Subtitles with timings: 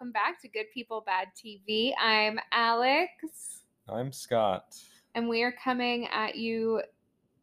[0.00, 1.92] welcome back to Good People Bad TV.
[2.00, 4.76] I'm Alex, I'm Scott.
[5.14, 6.80] and we are coming at you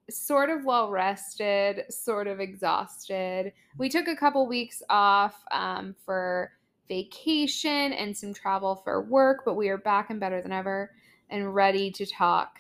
[0.09, 3.53] sort of well rested, sort of exhausted.
[3.77, 6.51] We took a couple weeks off um, for
[6.87, 10.95] vacation and some travel for work, but we are back and better than ever
[11.29, 12.57] and ready to talk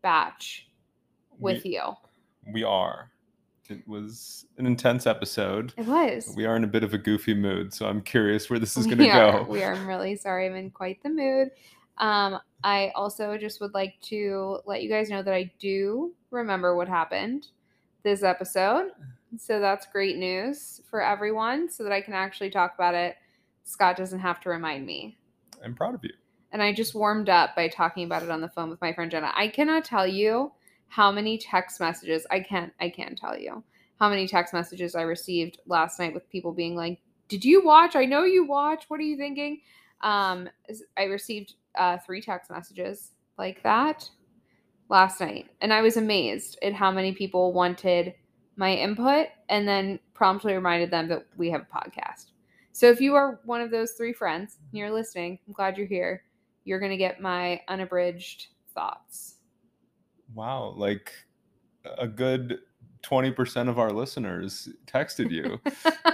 [0.00, 0.68] batch
[1.40, 1.82] with we, you.
[2.52, 3.10] we are.
[3.70, 5.72] It was an intense episode.
[5.76, 6.34] It was.
[6.36, 8.86] We are in a bit of a goofy mood, so I'm curious where this is
[8.86, 9.46] going to go.
[9.48, 9.74] We are.
[9.74, 10.46] I'm really sorry.
[10.46, 11.50] I'm in quite the mood.
[11.98, 16.74] Um, I also just would like to let you guys know that I do remember
[16.74, 17.46] what happened
[18.02, 18.88] this episode.
[19.38, 23.16] So that's great news for everyone so that I can actually talk about it.
[23.64, 25.16] Scott doesn't have to remind me.
[25.64, 26.10] I'm proud of you.
[26.52, 29.10] And I just warmed up by talking about it on the phone with my friend
[29.10, 29.30] Jenna.
[29.36, 30.50] I cannot tell you
[30.90, 33.62] how many text messages I can't I can't tell you
[33.98, 37.94] how many text messages I received last night with people being like, "Did you watch?
[37.94, 38.84] I know you watch.
[38.88, 39.60] What are you thinking?"
[40.00, 40.48] Um,
[40.96, 44.08] I received uh, three text messages like that
[44.88, 48.14] last night, and I was amazed at how many people wanted
[48.56, 52.32] my input, and then promptly reminded them that we have a podcast.
[52.72, 55.86] So if you are one of those three friends and you're listening, I'm glad you're
[55.86, 56.24] here.
[56.64, 59.36] You're gonna get my unabridged thoughts.
[60.34, 61.12] Wow, like
[61.98, 62.60] a good
[63.02, 65.60] 20% of our listeners texted you.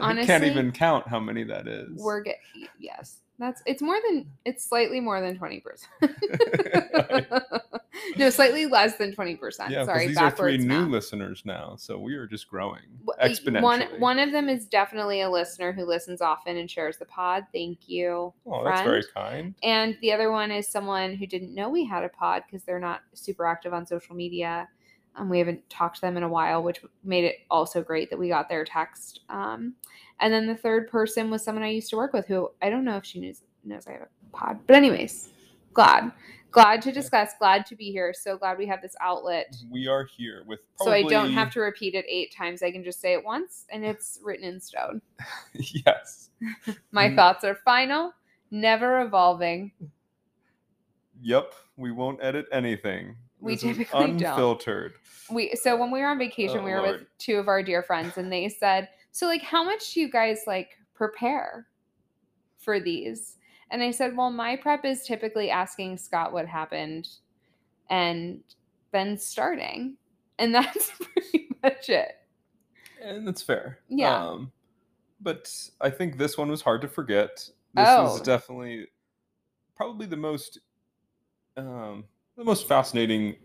[0.00, 1.90] I can't even count how many that is.
[1.96, 2.38] We're get
[2.78, 3.20] yes.
[3.38, 5.92] That's it's more than it's slightly more than twenty percent.
[8.16, 9.70] no, slightly less than twenty percent.
[9.70, 12.80] yeah, Sorry, these are three backwards new listeners now, so we are just growing
[13.22, 13.62] exponentially.
[13.62, 17.44] One one of them is definitely a listener who listens often and shares the pod.
[17.52, 18.32] Thank you.
[18.46, 19.54] oh, that's very kind.
[19.62, 22.80] And the other one is someone who didn't know we had a pod because they're
[22.80, 24.68] not super active on social media.
[25.16, 28.18] Um, we haven't talked to them in a while, which made it also great that
[28.18, 29.20] we got their text.
[29.28, 29.74] Um,
[30.20, 32.84] and then the third person was someone I used to work with who I don't
[32.84, 34.60] know if she knows, knows I have a pod.
[34.66, 35.30] But, anyways,
[35.72, 36.12] glad.
[36.50, 38.14] Glad to discuss, glad to be here.
[38.14, 39.54] So glad we have this outlet.
[39.70, 42.62] We are here with So I don't have to repeat it eight times.
[42.62, 45.02] I can just say it once and it's written in stone.
[45.52, 46.30] yes.
[46.92, 47.16] My Mm.
[47.16, 48.12] thoughts are final,
[48.50, 49.72] never evolving.
[51.20, 51.52] Yep.
[51.76, 53.16] We won't edit anything.
[53.40, 54.22] We This is typically don't.
[54.22, 54.94] unfiltered.
[55.30, 57.82] we so when we were on vacation Oh, we were with two of our dear
[57.82, 61.66] friends and they said so like how much do you guys like prepare
[62.58, 63.36] for these
[63.70, 67.08] and i said well my prep is typically asking scott what happened
[67.90, 68.40] and
[68.92, 69.96] then starting
[70.38, 72.12] and that's pretty much it
[73.02, 73.78] And that's fair.
[73.88, 74.16] Yeah.
[74.28, 74.50] Um,
[75.20, 77.28] but I think this one was hard to forget.
[77.74, 78.02] This Oh.
[78.02, 78.88] was definitely
[79.76, 80.58] probably the most
[81.56, 82.04] um,
[82.36, 83.36] the most fascinating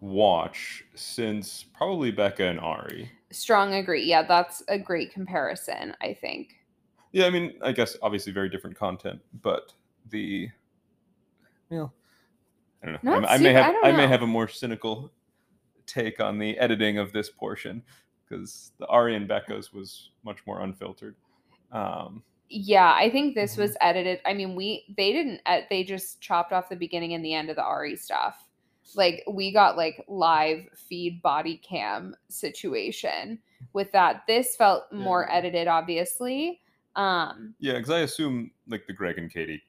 [0.00, 3.10] watch since probably Becca and Ari.
[3.30, 6.54] strong agree yeah that's a great comparison i think
[7.12, 9.72] Yeah, I mean, I guess obviously very different content, but
[10.10, 10.48] the
[11.70, 11.92] well,
[12.82, 13.12] I don't know.
[13.14, 14.08] I, I may super- I have I, may know.
[14.08, 15.12] have a more cynical
[15.86, 17.82] take on the editing of this portion
[18.28, 21.16] because the Ari and Becca's was much more unfiltered.
[21.70, 22.22] Um,
[22.54, 23.60] yeah i think this Mhm.
[23.60, 27.24] was edited i mean we they didn't ed- they just chopped off the beginning and
[27.24, 28.46] the end of the ari stuff
[28.94, 33.38] like we got like live feed body cam situation
[33.72, 35.34] with that this felt more Yeah.
[35.36, 36.60] edited obviously
[36.96, 39.62] um Yeah, because I assume like the Greg and Katie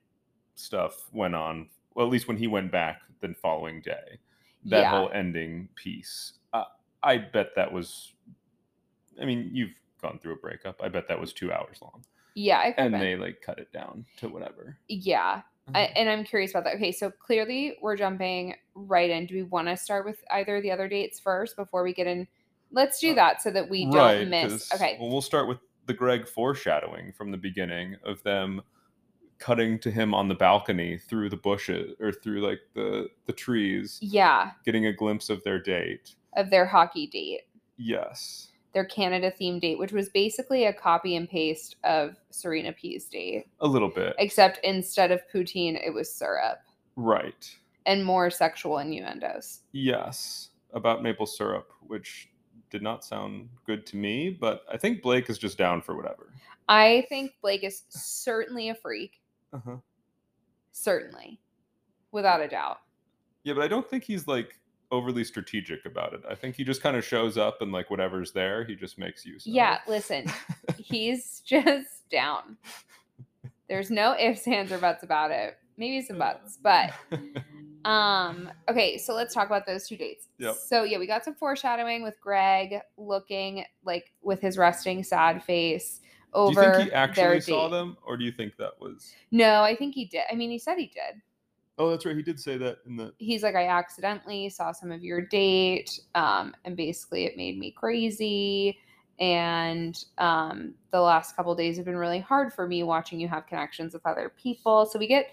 [0.55, 1.69] stuff went on.
[1.95, 4.19] Well, at least when he went back the following day,
[4.65, 4.89] that Yeah.
[4.89, 6.33] whole ending piece.
[6.53, 6.65] Uh,
[7.03, 8.13] I bet that was.
[9.21, 10.81] I mean, you've gone through a breakup.
[10.81, 12.03] I bet that was two hours long,
[12.35, 14.79] yeah I and they like cut it down to whatever.
[14.87, 15.41] yeah
[15.73, 19.43] I, and i'm curious about that okay so clearly we're jumping right in do we
[19.43, 22.27] want to start with either of the other dates first before we get in
[22.71, 25.59] let's do Uh, that so that we don't right, miss okay Well, we'll start with
[25.85, 28.61] the Greg foreshadowing from the beginning of them
[29.39, 33.99] cutting to him on the balcony through the bushes or through like the the trees,
[34.01, 36.15] yeah getting a glimpse of their date.
[36.35, 37.41] of their hockey date
[37.77, 38.49] Yes.
[38.73, 43.45] their Canada themed date, which was basically a copy and paste of Serena P's date,
[43.59, 44.15] A little bit.
[44.19, 46.59] except instead of poutine, it was syrup
[46.95, 47.53] Right.
[47.85, 49.61] and more sexual innuendos.
[49.73, 50.51] Yes.
[50.73, 52.29] About maple syrup, which
[52.73, 56.33] did not sound good to me, but I think Blake is just down for whatever.
[56.67, 59.21] I think Blake is certainly a freak,
[59.53, 59.75] Uh-huh.
[60.71, 61.39] certainly,
[62.11, 62.79] without a doubt.
[63.43, 64.59] Yeah, but I don't think he's like
[64.91, 66.21] overly strategic about it.
[66.27, 69.23] I think he just kind of shows up and like whatever's there, he just makes
[69.23, 69.53] use of.
[69.53, 70.25] Yeah, listen,
[70.77, 72.57] he's just down.
[73.69, 75.57] There's no ifs, ands, or buts about it.
[75.77, 76.91] Maybe some buts, but
[77.85, 80.27] Um, okay, so let's talk about those two dates.
[80.37, 80.55] Yep.
[80.55, 86.01] So yeah, we got some foreshadowing with Greg looking like with his resting sad face
[86.33, 89.13] over do you think he actually saw them, or do you think that was?
[89.31, 90.23] No, I think he did.
[90.31, 91.21] I mean, he said he did.
[91.77, 92.15] Oh, that's right.
[92.15, 93.13] He did say that in the.
[93.17, 97.71] He's like, I accidentally saw some of your date, um, and basically it made me
[97.71, 98.79] crazy.
[99.19, 103.45] And um, the last couple days have been really hard for me watching you have
[103.45, 104.85] connections with other people.
[104.85, 105.27] So we get,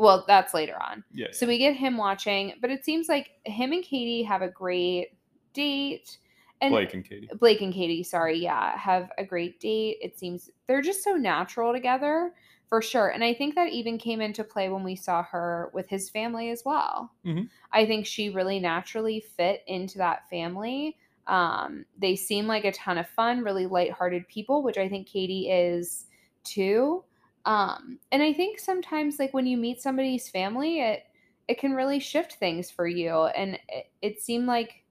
[0.00, 1.04] well, that's later on.
[1.12, 1.26] Yeah.
[1.30, 5.08] So we get him watching, but it seems like him and Katie have a great
[5.52, 6.16] date.
[6.62, 7.28] And Blake and Katie.
[7.38, 9.98] Blake and Katie, sorry, yeah, have a great date.
[10.00, 12.32] It seems they're just so natural together
[12.66, 13.08] for sure.
[13.08, 16.48] And I think that even came into play when we saw her with his family
[16.48, 17.12] as well.
[17.26, 17.50] Mhm.
[17.70, 20.96] I think she really naturally fit into that family.
[21.26, 25.50] Um, they seem like a ton of fun, really lighthearted people, which I think Katie
[25.50, 26.06] is
[26.42, 27.04] too.
[27.44, 31.04] Um, and I think sometimes like when you meet somebody's family, it
[31.48, 33.10] it can really shift things for you.
[33.10, 34.84] And it, it seemed like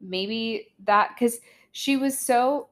[0.00, 1.40] maybe that because
[1.72, 2.68] she was so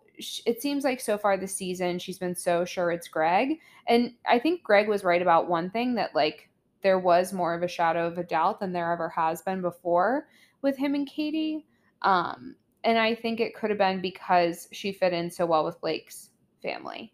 [0.46, 3.58] it seems like so far this season she's been so sure it's greg
[3.88, 6.49] and i think greg was right about one thing that like
[6.82, 10.29] there was more of a shadow of a doubt than there ever has been before
[10.62, 11.67] with him and katie
[12.02, 12.55] um
[12.85, 16.31] and i think it could have been because she fit in so well with blake's
[16.62, 17.12] family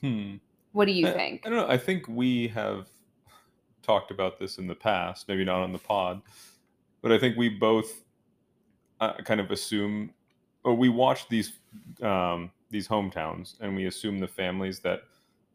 [0.00, 0.36] Hmm.
[0.78, 1.68] What do you I- think I don't know.
[1.68, 2.86] I think we have
[3.82, 6.22] talked about this in the past, maybe not on the pod,
[7.02, 8.04] but I think we both
[9.00, 10.12] uh, kind of assume,
[10.64, 11.54] or we watch these
[12.02, 15.00] um, these hometowns, and we assume the families that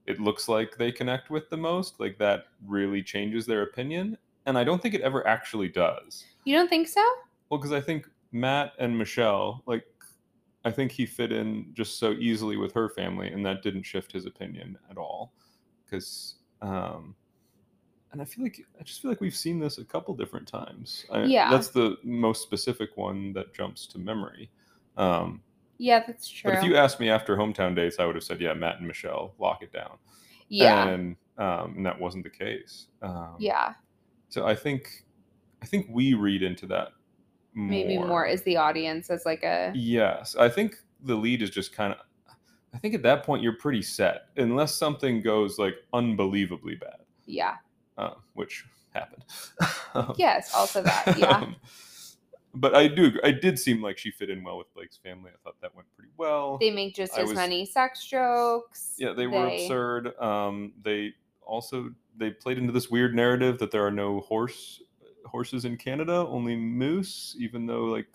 [0.08, 4.58] it looks like they connect with the most, like that really changes their opinion, and
[4.58, 6.26] I don't think it ever actually does.
[6.44, 7.02] you don't think so
[7.50, 9.86] Well, because I think Matt and Michelle, like,
[10.66, 14.12] I think he fit in just so easily with her family, and that didn't shift
[14.12, 15.34] his opinion at all.
[15.86, 17.16] Because, um,
[18.12, 21.06] and I feel like I just feel like we've seen this a couple different times.
[21.12, 21.50] I, Yeah.
[21.50, 24.50] that's the most specific one that jumps to memory.
[24.98, 25.42] Um,
[25.80, 28.40] yeah that's true but if you asked me after hometown dates, I would have said,
[28.40, 29.98] yeah, Matt and Michelle, lock it down.
[30.50, 32.88] yeah and um, and that wasn't the case.
[33.02, 33.74] Um, yeah
[34.30, 35.04] So I think,
[35.64, 36.90] I think we read into that.
[37.56, 41.74] Maybe more as the audience as like a Yes, I think the lead is just
[41.74, 42.00] kind of.
[42.74, 47.56] I think at that point you're pretty set, unless something goes like unbelievably bad, yeah
[47.98, 49.24] uh, which happened.
[50.18, 51.56] yes also that yeah Um,
[52.56, 53.12] but I do.
[53.24, 55.32] I did seem like she fit in well with Blake's family.
[55.34, 56.58] I thought that went pretty well.
[56.60, 58.94] they make just I as was- many sex jokes.
[58.98, 60.16] yeah, they were absurd.
[60.20, 61.14] Um, they
[61.46, 64.82] also they played into this weird narrative that there are no horse
[65.26, 68.08] horses in Canada, only moose, even though like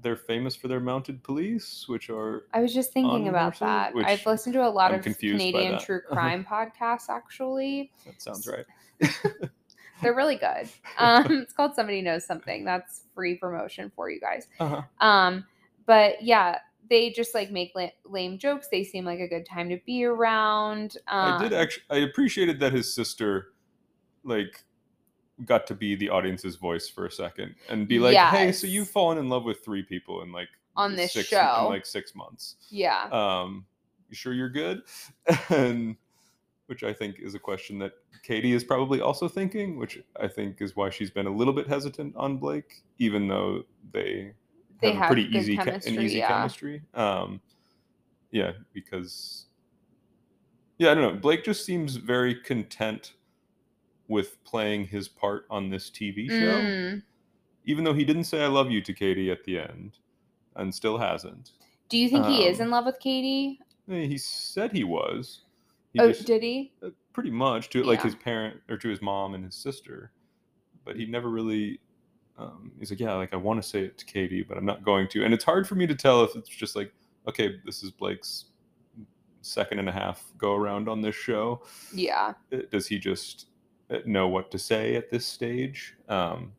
[0.00, 4.06] they're famous for their mounted police, which are I was just thinking about horses, that.
[4.06, 7.08] I've listened to a lot I'm of Canadian true crime podcasts.
[7.08, 8.64] Actually, that sounds right.
[10.02, 10.68] they're really good.
[10.98, 12.64] Um, it's called Somebody Knows Something.
[12.64, 14.48] That's free promotion for you guys.
[14.58, 14.82] Uh-huh.
[15.00, 15.44] Um,
[15.86, 16.58] but yeah,
[16.90, 18.68] they just like make la- lame jokes.
[18.70, 20.96] They seem like a good time to be around.
[21.06, 21.84] Um, I did actually.
[21.90, 23.52] I appreciated that his sister,
[24.24, 24.64] like,
[25.44, 28.88] got to be the audience's voice for a second and be like, "Hey, so you've
[28.88, 31.56] fallen in love with three people in like on this six, show.
[31.60, 32.56] in like six months.
[32.70, 33.66] yeah, Um,
[34.08, 34.82] you sure you're good?"
[35.50, 35.96] and
[36.66, 37.92] which I think is a question that
[38.22, 41.66] Katie is probably also thinking, which I think is why she's been a little bit
[41.66, 43.62] hesitant on Blake, even though
[43.92, 44.32] they
[44.82, 46.28] They have, a have pretty easy che- an easy yeah.
[46.28, 46.82] chemistry.
[46.94, 47.40] Um,
[48.30, 49.46] yeah, because
[50.78, 51.18] yeah, I don't know.
[51.20, 53.14] Blake just seems very content
[54.08, 57.02] with playing his part on this TV show, Mm.
[57.66, 59.98] even though he didn't say "I love you" to Katie at the end,
[60.56, 61.52] and still hasn't.
[61.88, 63.60] Do you think he is Um, in love with Katie?
[63.90, 65.42] Eh, He said he was.
[65.92, 66.72] He Oh, just- did he?
[66.82, 70.12] uh, pretty much to like his parent or to his mom and his sister,
[70.84, 71.80] but he never really.
[72.36, 74.84] Um, he's like, yeah, like I want to say it to Katie, but I'm not
[74.84, 76.92] going to, and it's hard for me to tell if it's just like,
[77.26, 78.44] okay, this is Blake's
[79.42, 81.62] second and a half go around on this show.
[81.92, 82.34] Yeah.
[82.52, 83.46] Uh, Does he just
[84.06, 85.94] know what to say at this stage?
[86.08, 86.52] Um,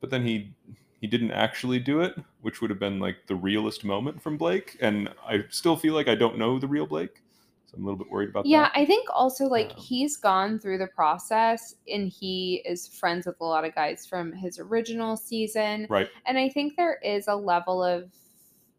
[0.00, 0.54] but then he
[1.00, 4.76] he didn't actually do it, which would have been like the realest moment from Blake,
[4.80, 7.22] and I still feel like I don't know the real Blake,
[7.66, 8.50] so I'm a little bit worried about that.
[8.50, 8.72] Yeah, that.
[8.74, 13.40] I think also like Um, he's gone through the process and he is friends with
[13.40, 15.86] a lot of guys from his original season.
[15.90, 16.08] Right.
[16.26, 18.10] And I think there is a level of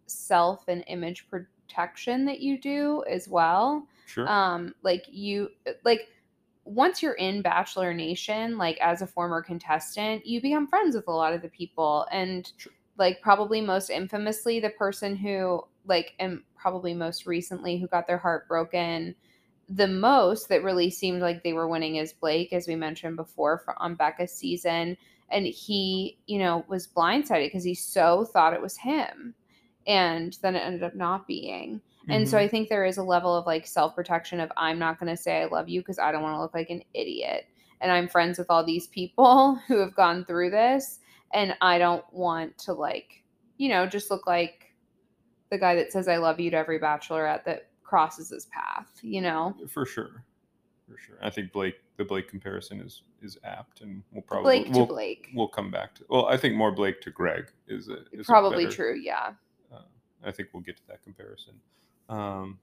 [0.07, 3.87] self and image protection that you do as well.
[4.05, 4.27] Sure.
[4.29, 5.49] Um like you
[5.83, 6.09] like
[6.65, 11.11] once you're in Bachelor Nation, like as a former contestant, you become friends with a
[11.11, 12.51] lot of the people and
[12.97, 18.17] like probably most infamously the person who like and probably most recently who got their
[18.17, 19.15] heart broken
[19.69, 23.57] the most that really seemed like they were winning is Blake, as we mentioned before
[23.59, 24.95] for, on Becca's season.
[25.29, 29.33] And he, you know, was blindsided because he so thought it was him.
[29.87, 31.81] and then it ended up not being.
[32.09, 32.41] And so Mhm.
[32.41, 35.17] I think there is a level of like self protection of I'm not going to
[35.17, 37.47] say I love you because I don't want to look like an idiot.
[37.81, 40.99] And I'm friends with all these people who have gone through this.
[41.33, 43.23] And I don't want to like,
[43.57, 44.73] you know, just look like
[45.49, 49.21] the guy that says I love you to every bachelorette that crosses his path, you
[49.21, 49.55] know?
[49.69, 50.23] for sure,
[50.89, 51.17] for sure.
[51.21, 54.85] I think Blake, the Blake comparison is is apt, and we'll probably Blake to we'll,
[54.87, 55.29] Blake.
[55.33, 56.05] we'll come back to.
[56.09, 59.33] Well, I think more Blake to Greg is a is a Probably better- true, yeah.
[59.73, 59.81] Uh,
[60.23, 61.53] I think we'll get to that comparison.
[62.09, 62.59] Um,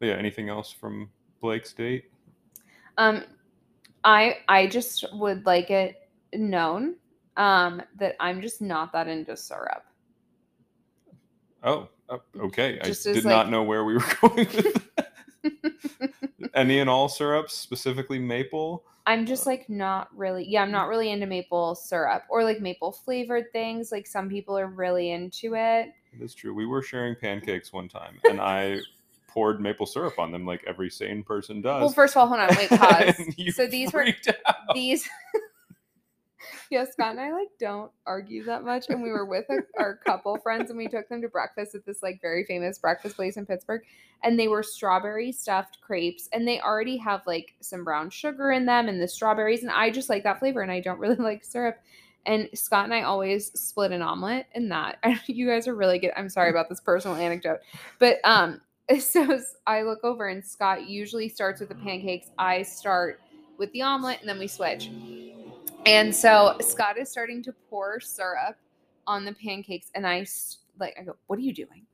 [0.00, 1.10] yeah, anything else from
[1.40, 2.04] Blake's date?
[2.98, 3.24] Um,
[4.04, 5.96] I I just would like it
[6.34, 6.96] known
[7.36, 9.84] um that I'm just not that into syrup.
[11.62, 12.80] Oh, uh, okay.
[12.82, 15.12] Just I did not know where we were going with that.
[16.54, 18.84] Any and all syrups, specifically maple.
[19.06, 22.92] I'm just like not really yeah, I'm not really into maple syrup or like maple
[22.92, 23.90] flavored things.
[23.90, 25.92] Like some people are really into it.
[26.12, 26.54] It is true.
[26.54, 28.80] We were sharing pancakes one time, and I
[29.28, 31.80] poured maple syrup on them like every sane person does.
[31.80, 33.54] Well, first of all, hold on, wait, pause.
[33.54, 34.06] So these were
[34.46, 34.74] out.
[34.74, 35.08] these
[36.70, 39.96] yeah scott and i like don't argue that much and we were with a, our
[40.06, 43.36] couple friends and we took them to breakfast at this like very famous breakfast place
[43.36, 43.82] in pittsburgh
[44.22, 48.66] and they were strawberry stuffed crepes and they already have like some brown sugar in
[48.66, 51.44] them and the strawberries and i just like that flavor and i don't really like
[51.44, 51.78] syrup
[52.26, 56.12] and scott and i always split an omelet in that you guys are really good
[56.16, 57.60] i'm sorry about this personal anecdote
[57.98, 58.60] but um
[58.98, 63.20] so i look over and scott usually starts with the pancakes i start
[63.58, 64.90] with the omelet and then we switch
[65.86, 68.56] and so Scott is starting to pour syrup
[69.06, 70.24] on the pancakes, and I
[70.78, 71.86] like, I go, "What are you doing?"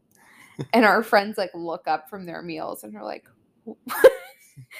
[0.73, 3.27] and our friends like look up from their meals, and they're like,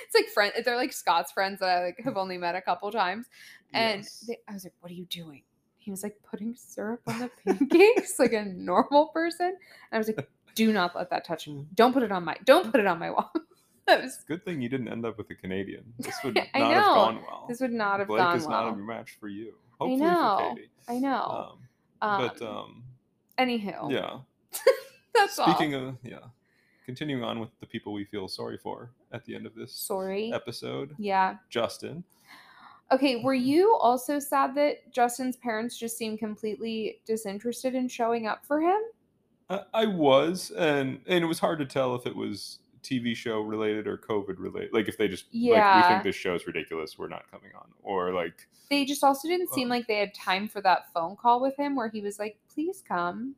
[0.05, 0.55] "It's like friends.
[0.65, 3.27] They're like Scott's friends that I like have only met a couple times,
[3.73, 4.25] and Yes.
[4.29, 5.43] they, I was like, "What are you doing?"
[5.77, 9.57] He was like putting syrup on the pancakes like a normal person, and
[9.93, 11.67] I was like, "Do not let that touch me.
[11.75, 12.37] Don't put it on my.
[12.45, 13.31] Don't put it on my wall."
[13.87, 14.25] that was.
[14.29, 15.93] Good thing you didn't end up with a Canadian.
[15.99, 17.47] This would not I have gone well.
[17.49, 19.55] This would not have Blake gone is not a match for you.
[19.81, 20.39] I know.
[20.51, 20.69] for Katie.
[20.89, 21.57] I know.
[22.03, 22.83] Um, but Um, um,
[23.39, 24.19] Anywho, yeah.
[25.15, 25.47] that's all.
[25.55, 26.19] Speaking of yeah,
[26.89, 30.33] continuing on with the people we feel sorry for at the end of this Sorry.
[30.33, 31.37] episode, Yeah.
[31.51, 32.03] Justin.
[32.91, 33.23] Okay.
[33.23, 38.63] Were you also sad that Justin's parents just seemed completely disinterested in showing up for
[38.63, 38.81] him?
[39.51, 43.41] I, I was, and and it was hard to tell if it was TV show
[43.43, 44.73] related or COVID related.
[44.73, 48.15] Like if they just like we think this show's ridiculous, we're not coming on, or
[48.15, 49.75] like They just also didn't seem Uh.
[49.75, 52.83] like they had time for that phone call with him where he was like, please
[52.89, 53.35] come.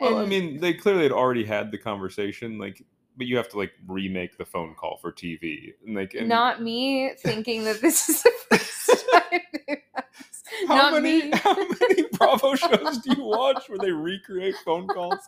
[0.00, 2.84] Well, I mean, they clearly had already had the conversation, like.
[3.14, 6.62] But you have to like remake the phone call for TV, and like and not
[6.62, 9.40] me thinking that this is the first time.
[9.68, 10.42] they've had this.
[10.66, 11.30] how not many me.
[11.36, 15.18] how many Bravo shows do you watch where they recreate phone calls?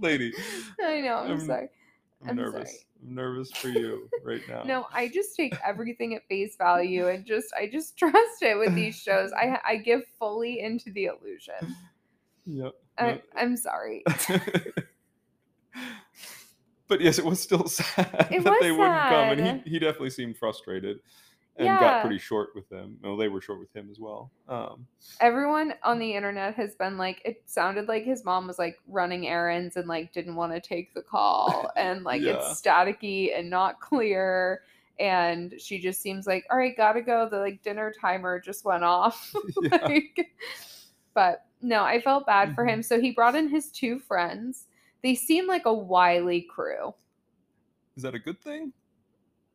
[0.00, 0.32] Lady,
[0.82, 1.16] I know.
[1.18, 1.68] I'm, I'm- sorry.
[2.24, 2.68] I'm, I'm nervous.
[2.70, 2.78] sorry.
[3.08, 4.62] I'm nervous for you right now.
[4.64, 8.74] No, I just take everything at face value and just I just trust it with
[8.74, 9.32] these shows.
[9.32, 11.76] I I give fully into the illusion.
[12.46, 12.74] Yep.
[12.98, 13.22] I.
[13.36, 14.04] I'm sorry.
[16.88, 20.10] but yes, it was still sad It that they wouldn't come, and he, he definitely
[20.10, 20.98] seemed frustrated
[21.58, 21.80] and Yeah.
[21.80, 22.98] got pretty short with them.
[23.02, 24.30] Well, they were short with him as well.
[24.48, 24.86] Um,
[25.20, 29.26] Everyone on the internet has been like, it sounded like his mom was like running
[29.26, 32.32] errands and like didn't want to take the call and like Yeah.
[32.36, 34.62] it's staticky and not clear.
[35.00, 37.28] And she just seems like, all right, gotta go.
[37.28, 39.32] The like dinner timer just went off.
[39.70, 40.30] Like,
[41.14, 42.70] but no, I felt bad for Mhm.
[42.70, 42.82] him.
[42.82, 44.66] So he brought in his two friends.
[45.02, 46.94] They seem like a wily crew.
[47.96, 48.72] is that a good thing?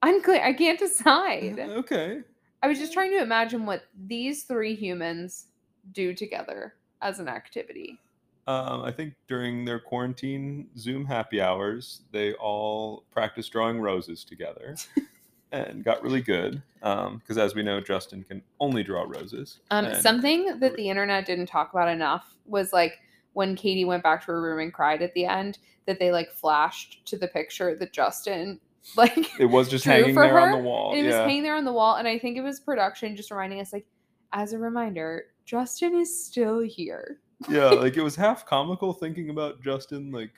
[0.03, 0.43] Unclear.
[0.43, 1.59] I can't decide.
[1.59, 2.21] Okay.
[2.61, 5.47] I was just trying to imagine what these three humans
[5.91, 7.99] do together as an activity.
[8.45, 14.75] Um, I think during their quarantine Zoom happy hours, they all practiced drawing roses together
[15.53, 16.61] and got really good.
[16.81, 19.59] Because as we know, Justin can only draw roses.
[19.71, 22.99] Um, something that the internet didn't talk about enough was like
[23.31, 26.31] when Katie went back to her room and cried at the end, that they like
[26.31, 28.59] flashed to the picture that Justin
[28.97, 30.91] like It was just hanging there on the wall.
[30.93, 31.95] and it was hanging there on the wall.
[31.95, 33.85] And I think it was production just reminding us, like,
[34.33, 37.19] as a reminder, Justin is still here.
[37.49, 40.31] yeah, like it was half comical thinking about Justin, like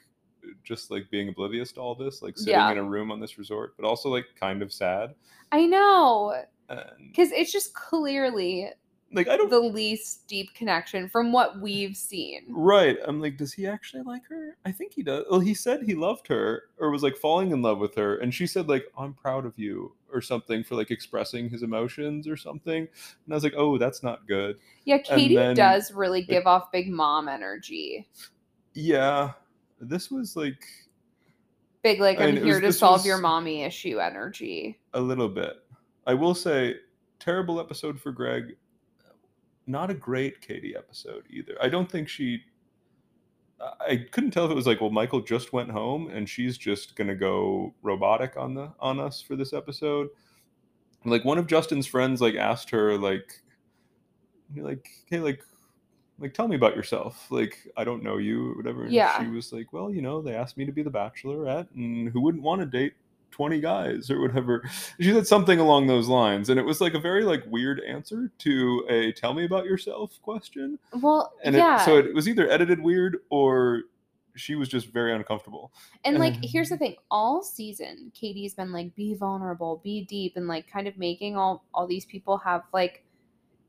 [0.63, 2.71] just like being oblivious to all this, like sitting Yeah.
[2.71, 5.15] in a room on this resort, but also like kind of sad.
[5.51, 6.35] I know,
[6.69, 8.69] And because it's just clearly
[9.15, 12.43] like I don't the least deep connection from what we've seen.
[12.49, 12.97] Right.
[13.07, 14.57] I'm like, does he actually like her?
[14.65, 15.25] I think he does.
[15.29, 18.17] Well, he said he loved her or was like falling in love with her.
[18.17, 19.93] And she said, like, I'm proud of you.
[20.13, 22.83] or something for like expressing his emotions or something.
[22.87, 24.57] And I was like, oh, that's not good.
[24.85, 28.07] Yeah, Katie then- does really give off big mom energy.
[28.73, 29.31] Yeah,
[29.81, 30.63] this was like
[31.83, 34.79] Big like I I'm mean, here was- to solve your mommy issue energy.
[34.93, 35.57] a little bit.
[36.07, 36.75] I will say,
[37.19, 38.55] terrible episode for Greg.
[39.67, 41.55] Not a great Katie episode either.
[41.61, 42.41] I don't think she.
[43.87, 46.95] I- couldn't tell if it was like, well, Michael just went home and she's just
[46.95, 50.09] gonna go robotic on the on us for this episode.
[51.05, 53.41] Like one of Justin's friends like asked her like,
[54.55, 55.41] like, hey, like,
[56.19, 57.27] like tell me about yourself.
[57.31, 58.83] Like I don't know you or whatever.
[58.83, 59.23] And Yeah.
[59.23, 62.21] She was like, well, you know, they asked me to be the Bachelorette, and who
[62.21, 62.93] wouldn't want to date
[63.35, 64.63] 20 guys or whatever
[64.97, 68.31] she said something along those lines and it was like a very like weird answer
[68.37, 71.81] to a tell me about yourself question Well, and yeah.
[71.81, 73.83] it, so it was either edited weird or
[74.35, 75.73] she was just very uncomfortable
[76.05, 80.47] And like, here's the thing: all season, Katie's been like, be vulnerable, be deep, and
[80.47, 83.03] like, kind of making all all these people have like,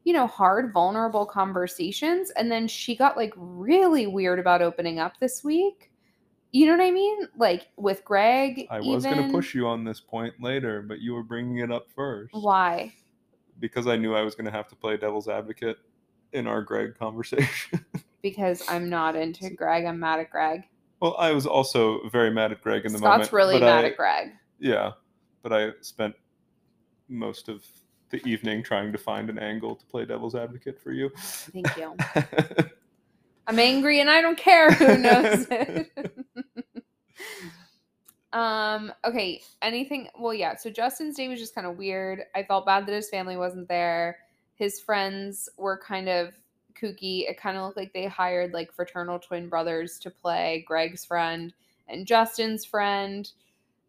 [0.05, 2.31] you know, hard, vulnerable conversations.
[2.31, 5.91] And then she got like really weird about opening up this week.
[6.53, 7.29] You know what I mean?
[7.37, 8.67] Like with Greg.
[8.71, 11.71] i was going to push you on this point later but you were bringing it
[11.71, 12.93] up first Why?
[13.59, 15.79] because i knew i was going to have to play devil's advocate
[16.33, 17.85] in our greg conversation
[18.23, 19.85] Because I'm not into Greg.
[19.85, 20.65] I'm mad at Greg.
[21.00, 23.85] well i was also very mad at greg in the Scott's moment really but mad
[23.85, 24.33] I- at Greg.
[24.59, 24.93] Yeah,
[25.43, 26.15] but I spent
[27.09, 27.62] most of
[28.11, 31.11] the evening trying to find an angle to play devil's advocate for you.
[31.17, 31.95] Thank you.
[33.47, 35.91] I'm angry and I don't care who knows it.
[38.33, 42.23] um, okay, anything well yeah, so Justin's day was just kind of weird.
[42.35, 44.18] I felt bad that his family wasn't there.
[44.54, 46.35] His friends were kind of
[46.80, 47.28] kooky.
[47.28, 51.52] It kind of looked like they hired like fraternal twin brothers to play Greg's friend
[51.88, 53.30] and Justin's friend.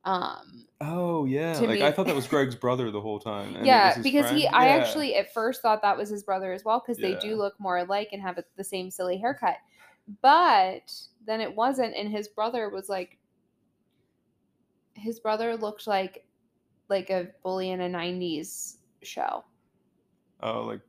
[0.05, 3.55] Um oh yeah, like me- I thought that was Greg's brother the whole time.
[3.55, 4.55] and yeah, because he friend?
[4.55, 7.59] I actually at first thought that was his brother as well because they do look
[7.59, 9.57] more alike and have the same silly haircut.
[10.21, 10.93] But
[11.25, 13.17] then it wasn't and his brother was like
[14.97, 16.25] his brother looked like
[16.89, 19.43] like a bully in a 90s show.
[20.41, 20.81] oh like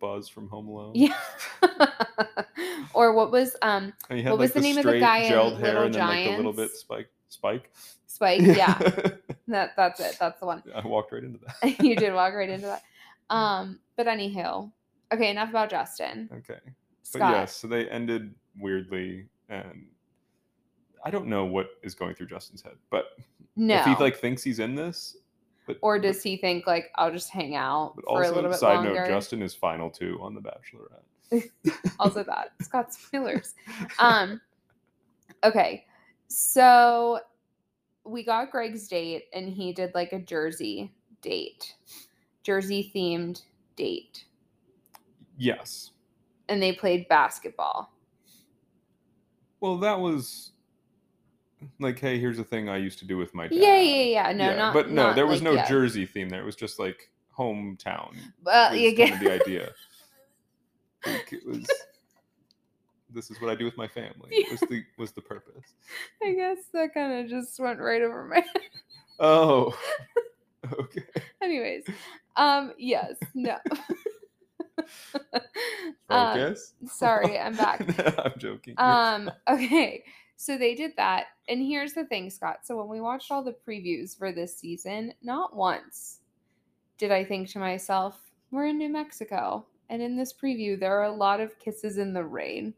[0.00, 0.92] Buzz from Home Alone.
[0.94, 1.16] Yeah.
[2.94, 5.74] or what was um what like was the name of the guy in gelled hair
[5.74, 7.70] Little and then like a little bit spike spike.
[8.06, 8.42] Spike?
[8.42, 8.76] Yeah.
[9.48, 10.16] that that's it.
[10.20, 10.62] That's the one.
[10.74, 11.80] I walked right into that.
[11.82, 12.82] you did walk right into that.
[13.30, 14.70] Um but anywho.
[15.12, 16.28] Okay, enough about Justin.
[16.32, 16.60] Okay.
[16.64, 17.32] But Scott.
[17.32, 19.86] yes, so they ended weirdly and
[21.04, 23.10] I don't know what is going through Justin's head, but
[23.56, 23.76] no.
[23.76, 25.16] if he like thinks he's in this,
[25.66, 28.50] but Or but- does he think like I'll just hang out But for a little
[28.50, 28.94] bit side longer?
[28.94, 31.02] note, Justin is final two on The Bachelorette.
[31.98, 33.54] also that it's got spoilers.
[33.98, 34.40] Um,
[35.42, 35.84] okay,
[36.28, 37.20] so
[38.04, 41.74] we got Greg's date, and he did like a Jersey date,
[42.42, 43.42] Jersey themed
[43.76, 44.26] date,
[45.38, 45.90] Yes.
[46.48, 47.92] and they played basketball.
[49.60, 50.52] Well, that was
[51.80, 53.56] like, hey, here's a thing I used to do with my dad.
[53.56, 54.32] Yeah, yeah, yeah.
[54.32, 54.74] No, not.
[54.74, 55.68] But no, not, there was like, no yeah.
[55.68, 56.40] Jersey theme there.
[56.40, 58.16] It was just like hometown.
[58.42, 59.72] Well, you get the idea.
[61.06, 61.66] Like, it was.
[63.10, 64.44] This is what I do with my family.
[64.50, 65.74] Was the was the purpose?
[66.22, 68.46] I guess that kind of just went right over my head.
[69.20, 69.76] Oh.
[70.80, 71.04] Okay.
[71.42, 71.84] Anyways,
[72.36, 73.58] um, yes, no.
[76.08, 76.72] Um, Focus.
[76.86, 77.82] sorry, I'm back.
[78.18, 78.74] I'm joking.
[78.78, 80.04] Um, okay.
[80.36, 81.26] So they did that.
[81.48, 82.60] And here's the thing, Scott.
[82.64, 86.20] So when we watched all the previews for this season, not once
[86.98, 88.18] did I think to myself,
[88.50, 89.66] we're in New Mexico.
[89.90, 92.74] And in this preview, there are a lot of kisses in the rain.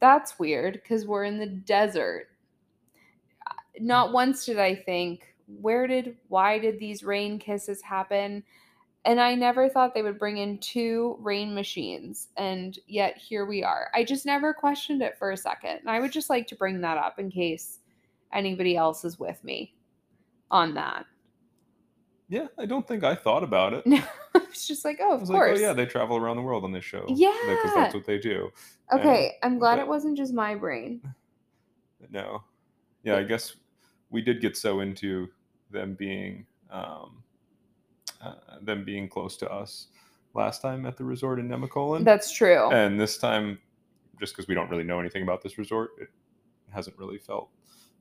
[0.00, 2.28] That's weird because we're in the desert.
[3.80, 8.44] Not once did I think, where did, why did these rain kisses happen?
[9.06, 12.28] And I never thought they would bring in two rain machines.
[12.38, 13.90] And yet here we are.
[13.94, 15.78] I just never questioned it for a second.
[15.80, 17.80] And I would just like to bring that up in case
[18.32, 19.74] anybody else is with me
[20.50, 21.04] on that.
[22.28, 23.84] yeah, I don't think I thought about it.
[24.34, 25.28] No, it's just like, oh, of course.
[25.28, 27.04] like, oh yeah, they travel around the world on this show.
[27.08, 27.34] Yeah.
[27.46, 28.50] because that's what they do.
[28.92, 31.00] okay, I'm glad but- it wasn't just my brain.
[32.10, 32.42] No,
[33.02, 33.56] yeah, I guess
[34.10, 35.28] we did get so into
[35.70, 37.22] them being um,
[38.22, 39.88] uh, them being close to us
[40.34, 42.70] last time at the resort in Nemacolin, That's true.
[42.70, 43.58] and this time,
[44.20, 46.08] just because we don't really know anything about this resort, it
[46.70, 47.50] hasn't really felt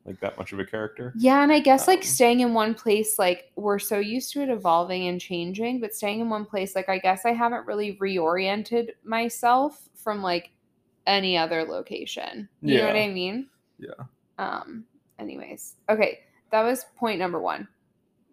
[0.05, 1.13] like that much of a character.
[1.15, 4.41] Yeah, and I guess like Um, staying in one place, like we're so used to
[4.41, 7.95] it evolving and changing, but staying in one place, like I guess I haven't really
[7.97, 10.51] reoriented myself from like
[11.07, 12.49] any other location.
[12.61, 13.47] You know what I mean?
[13.77, 13.91] Yeah.
[14.37, 14.85] Um,
[15.19, 15.75] anyways.
[15.89, 16.19] Okay,
[16.51, 17.67] that was point number one.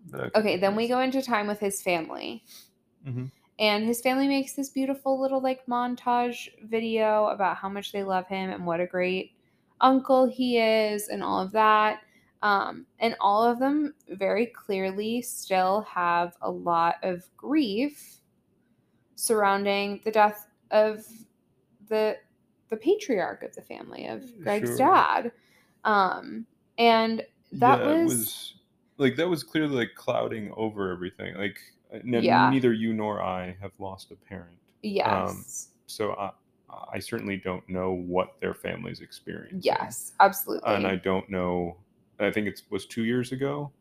[0.09, 2.45] Think Okay, then we go into time with his family.
[3.03, 3.31] Mhm.
[3.59, 8.27] And his family makes this beautiful little like montage video about how much they love
[8.27, 9.35] him and what a great
[9.81, 12.03] uncle he is and all of that.
[12.43, 18.23] Um, and all of them very clearly still have a lot of grief
[19.17, 21.07] surrounding the death of
[21.89, 22.19] the
[22.71, 24.77] the patriarch of the family of Greg's Sure.
[24.77, 25.33] dad.
[25.85, 26.47] Um,
[26.79, 28.60] and that Yeah, it was,
[29.01, 31.35] like that was clearly like clouding over everything.
[31.37, 31.59] Like
[31.93, 32.51] uh, n- Yeah.
[32.51, 35.69] neither you nor I have lost a parent, yes.
[35.87, 36.31] so I
[36.95, 39.61] I certainly don't know what their family's experiencing.
[39.63, 40.73] yes, absolutely.
[40.73, 41.77] and I don't know.
[42.21, 43.73] I think it was two years ago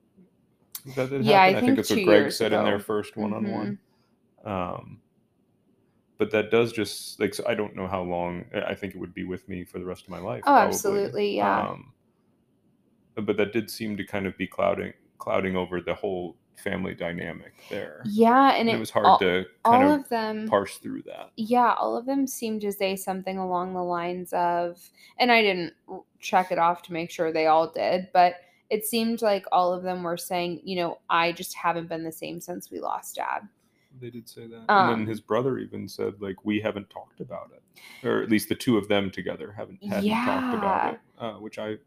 [0.96, 1.66] that it Yeah, I happened.
[1.68, 3.78] think that's what Greg said in their first one-on-one.
[4.46, 4.50] Mm-hmm.
[4.50, 5.02] Um,
[6.18, 8.46] but that does just like so I don't know how long.
[8.56, 10.42] I I think it would be with me for the rest of my life.
[10.48, 10.68] Oh, probably.
[10.74, 11.70] absolutely, yeah.
[11.70, 11.94] Um,
[13.16, 17.54] but that did seem to kind of be clouding clouding over the whole family dynamic
[17.70, 18.02] there.
[18.06, 20.48] Yeah, and And it, it was hard all, to all of of them.
[20.50, 21.32] parse through that.
[21.38, 24.78] yeah, all of them seemed to say something along the lines of,
[25.18, 25.74] and I didn't
[26.20, 28.36] check it off to make sure they all did, but
[28.70, 32.12] it seemed like all of them were saying, you know, I just haven't been the
[32.12, 33.48] same since we lost dad.
[34.02, 34.56] They did say that.
[34.56, 38.30] and Um, then his brother even said like we haven't talked about it, or at
[38.30, 41.78] least the two of them together haven't hadn't talked about it, uh, which I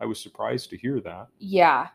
[0.00, 1.28] I was surprised to hear that.
[1.38, 1.88] Yeah.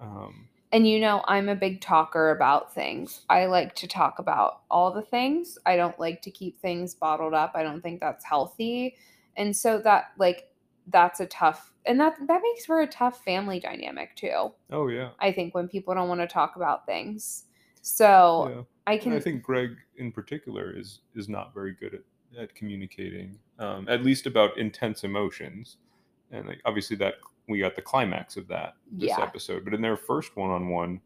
[0.00, 3.24] Um, And you know, I'm a big talker about things.
[3.28, 5.58] I like to talk about all the things.
[5.64, 7.52] I don't like to keep things bottled up.
[7.54, 8.96] I don't think that's healthy.
[9.36, 10.48] And so that like
[10.88, 14.52] that's a tough and that that makes for a tough family dynamic too.
[14.70, 17.44] oh yeah, I think when people don't want to talk about things.
[17.82, 18.62] So yeah.
[18.86, 22.02] I And can I think Greg in particular is is not very good at
[22.38, 25.78] at communicating, um, at least about intense emotions,
[26.30, 27.14] and like obviously that
[27.48, 29.22] we got the climax of that this Yeah.
[29.22, 29.64] episode.
[29.64, 31.00] But in their first one on one,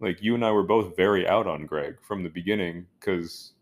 [0.00, 3.52] like you and I were both very out on Greg from the beginning because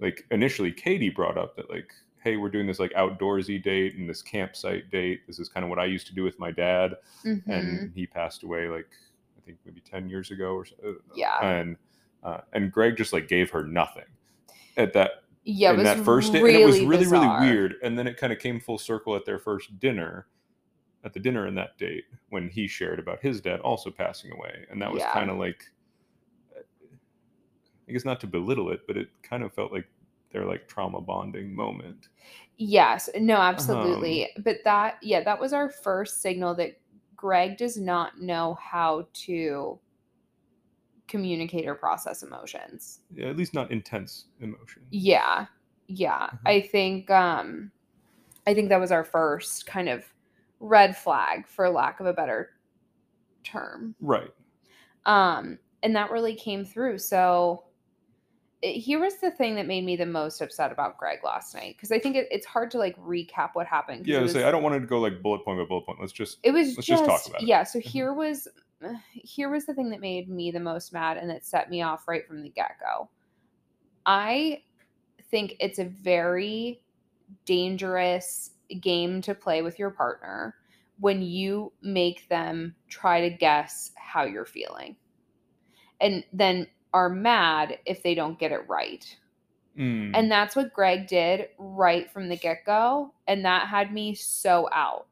[0.00, 4.08] like initially Katie brought up that like hey we're doing this like outdoorsy date and
[4.08, 6.94] this campsite date this is kind of what i used to do with my dad
[7.22, 7.42] Mhm.
[7.46, 8.88] and he passed away like
[9.36, 11.38] i think maybe 10 years ago or so uh, Yeah.
[11.46, 11.76] and
[12.22, 14.06] uh, and greg just like gave her nothing
[14.78, 17.40] at that yeah, it in was that first date really and it was really bizarre.
[17.42, 20.26] really weird and then it kind of came full circle at their first dinner
[21.04, 24.64] at the dinner in that date when he shared about his dad also passing away
[24.70, 25.12] and that was Yeah.
[25.12, 25.64] kind of like
[27.88, 29.86] i guess not to belittle it but it kind of felt like
[30.30, 32.08] their like trauma bonding moment
[32.56, 34.30] Yes, no, Um, absolutely.
[34.38, 36.78] but that, yeah, that was our first signal that
[37.16, 39.80] Greg does not know how to
[41.08, 43.00] communicate or process emotions.
[43.12, 44.86] yeah, at least not intense emotions.
[44.90, 45.46] Yeah.
[45.88, 46.30] Yeah.
[46.32, 46.38] Mhm.
[46.46, 47.72] I think um
[48.46, 50.13] I think that was our first kind of
[50.64, 52.50] red flag for lack of a better
[53.44, 53.94] term.
[54.00, 54.30] right
[55.06, 56.96] Um and that really came through.
[56.96, 57.64] So
[58.62, 61.76] it, here was the thing that made me the most upset about Greg last night
[61.76, 64.06] because I think it, it's hard to like recap what happened.
[64.06, 66.12] yeah was, say, I don't want to go like bullet point by bullet point let's
[66.12, 67.48] just it was let's just, just talk about it.
[67.48, 67.62] yeah.
[67.62, 67.82] So Mhm.
[67.82, 68.48] here was
[69.12, 72.08] here was the thing that made me the most mad and that set me off
[72.08, 73.10] right from the get go.
[74.06, 74.62] I
[75.30, 76.80] think it's a very
[77.44, 80.54] dangerous game to play with your partner
[81.00, 84.96] when you make them try to guess how you're feeling
[86.00, 89.16] and then are mad if they don't get it right.
[89.78, 90.12] Mm.
[90.14, 93.12] And that's what Greg did right from the get go.
[93.26, 95.06] And that had me so out.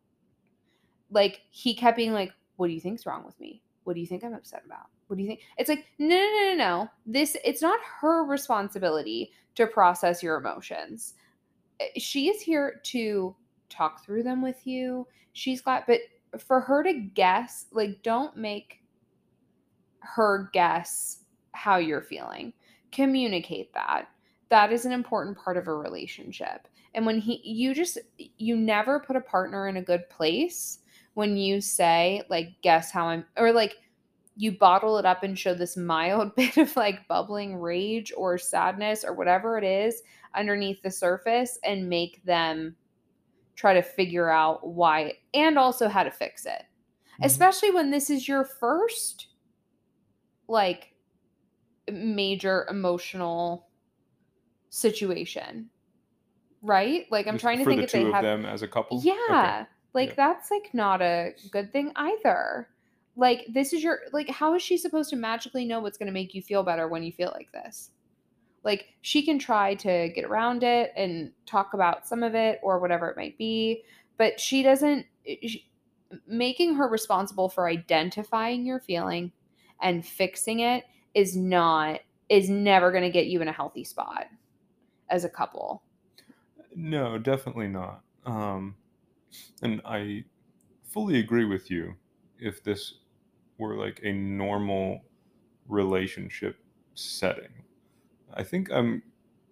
[1.10, 3.62] Like, he kept being like, What do you think's wrong with me?
[3.84, 4.86] What do you think I'm upset about?
[5.08, 5.40] What do you think?
[5.58, 6.88] It's like, no, no, no, no, no.
[7.04, 11.14] This, it's not her responsibility to process your emotions.
[11.80, 13.34] Eh, She is here to
[13.72, 15.06] talk through them with you.
[15.32, 16.00] She's glad, but
[16.38, 18.82] for her to guess, like, don't make
[20.00, 22.52] her guess how you're feeling.
[22.90, 24.08] Communicate that
[24.52, 27.96] that is an important part of a relationship and when he you just
[28.36, 30.80] you never put a partner in a good place
[31.14, 33.76] when you say like guess how i'm or like
[34.36, 39.04] you bottle it up and show this mild bit of like bubbling rage or sadness
[39.04, 40.02] or whatever it is
[40.34, 42.76] underneath the surface and make them
[43.62, 46.62] try to figure out why and also how to fix it.
[47.20, 47.26] Mhm.
[47.26, 49.28] especially when this is your first
[50.48, 50.94] like
[51.90, 53.68] major emotional
[54.70, 55.70] situation.
[56.62, 57.06] Right?
[57.10, 59.00] Like i'm Just trying to think the if they of have them as a couple?
[59.02, 59.66] Yeah.
[59.94, 60.14] Like Yeah.
[60.16, 62.68] that's like not a good thing either.
[63.14, 66.12] Like this is your like how is she supposed to magically know what's going to
[66.12, 67.90] make you feel better when you feel like this
[68.64, 72.78] like she can try to get around it and talk about some of it or
[72.78, 73.82] whatever it might be
[74.18, 75.06] but she doesn't
[75.42, 75.68] she,
[76.26, 79.32] making her responsible for identifying your feeling
[79.80, 84.26] and fixing it is not is never going to get you in a healthy spot
[85.10, 85.82] as a couple.
[86.74, 88.02] No, definitely not.
[88.24, 88.76] Um,
[89.60, 90.24] and I
[90.84, 91.94] fully agree with you.
[92.38, 92.94] If this
[93.58, 95.04] were like a normal
[95.68, 96.56] relationship
[96.94, 97.52] setting,
[98.34, 99.02] I think I'm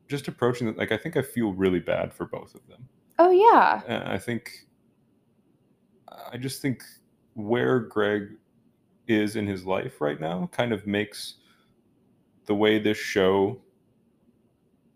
[0.08, 2.88] just approaching it like I think I feel really bad for both of them.
[3.18, 3.82] Oh yeah.
[3.86, 4.66] And I think
[6.32, 6.82] I just think
[7.34, 8.36] where Greg
[9.06, 11.34] is in his life right now kind of makes
[12.46, 13.60] the way this show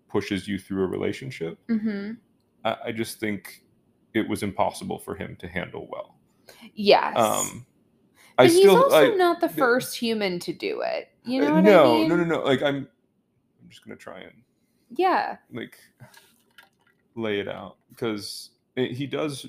[0.09, 1.59] pushes you through a relationship.
[1.69, 2.13] hmm
[2.65, 3.65] I, I just think
[4.15, 6.17] it was impossible for him to handle well.
[6.75, 7.17] Yes.
[7.17, 7.67] Um,
[8.37, 11.09] but I he's still also I, not the first human to do it.
[11.25, 12.09] You uh, know what no, I mean?
[12.09, 12.45] No, no, no, no.
[12.45, 12.89] Like I'm,
[13.65, 14.35] I'm just gonna try and
[14.97, 15.39] Yeah.
[15.53, 15.79] like
[17.17, 19.47] lay it out because it, he does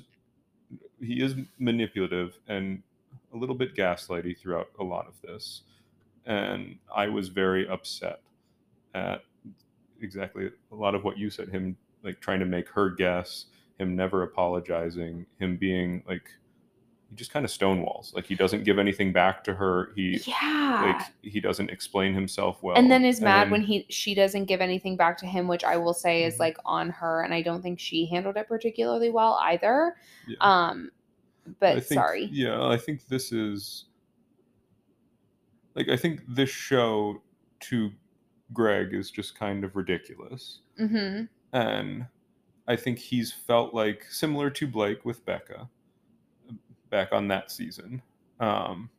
[1.00, 2.82] he is manipulative and
[3.34, 5.62] a little bit gaslighty throughout a lot of this
[6.26, 8.20] and i was very upset
[8.94, 9.22] at
[10.00, 13.46] exactly a lot of what you said him like trying to make her guess
[13.78, 16.30] him never apologizing him being like
[17.08, 20.94] he just kind of stonewalls like he doesn't give anything back to her he Yeah.
[20.98, 24.46] like he doesn't explain himself well and then is mad then- when he she doesn't
[24.46, 26.40] give anything back to him, which I will say is Mhm.
[26.40, 29.96] like on her, and I don't think she handled it particularly well either.
[30.26, 30.36] Yeah.
[30.40, 30.90] Um,
[31.60, 32.24] but think, sorry.
[32.32, 33.84] Yeah, I think this is
[35.74, 37.22] like I think this show
[37.60, 37.92] to
[38.52, 40.60] Greg is just kind of ridiculous.
[40.76, 42.06] hmm And
[42.66, 45.68] I think he's felt like similar to Blake with Becca
[46.90, 48.02] back on that season.
[48.40, 48.90] Um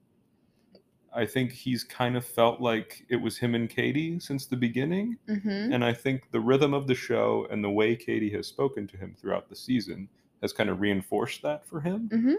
[1.14, 5.18] I think he's kind of felt like it was him and Katie since the beginning.
[5.28, 8.88] hmm And I think the rhythm of the show and the way Katie has spoken
[8.88, 10.10] to him throughout the season
[10.42, 12.10] has kind of reinforced that for him.
[12.10, 12.36] Mhm.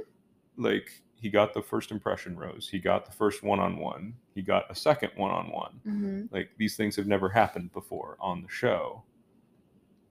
[0.56, 4.42] Like he got the first impression rose, he got the first one on one, he
[4.42, 5.80] got a second one on one.
[6.30, 9.04] Like these things have never happened before on the show.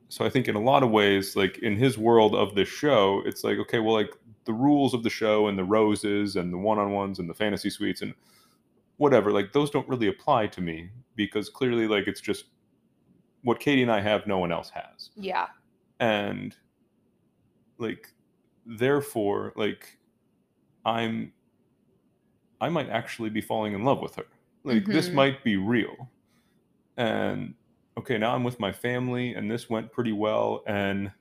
[0.10, 3.22] So I think in a lot of ways, like in his world of this show,
[3.26, 4.14] it's like, okay, well, like
[4.48, 7.36] the rules of the show and the roses and the one on ones and the
[7.36, 8.16] fantasy suites and
[8.98, 12.46] whatever, like those don't really apply to me because clearly, like, it's just
[13.44, 15.48] what Katie and I have, no one else has Yeah.
[16.00, 16.56] and
[17.80, 18.14] like
[18.66, 19.98] therefore like
[20.86, 21.32] i'm
[22.60, 24.26] i might actually be falling in love with her
[24.64, 25.14] like this Mhm.
[25.14, 26.10] might be real
[26.98, 27.54] and
[27.98, 31.12] okay now i'm with my family and this went pretty well and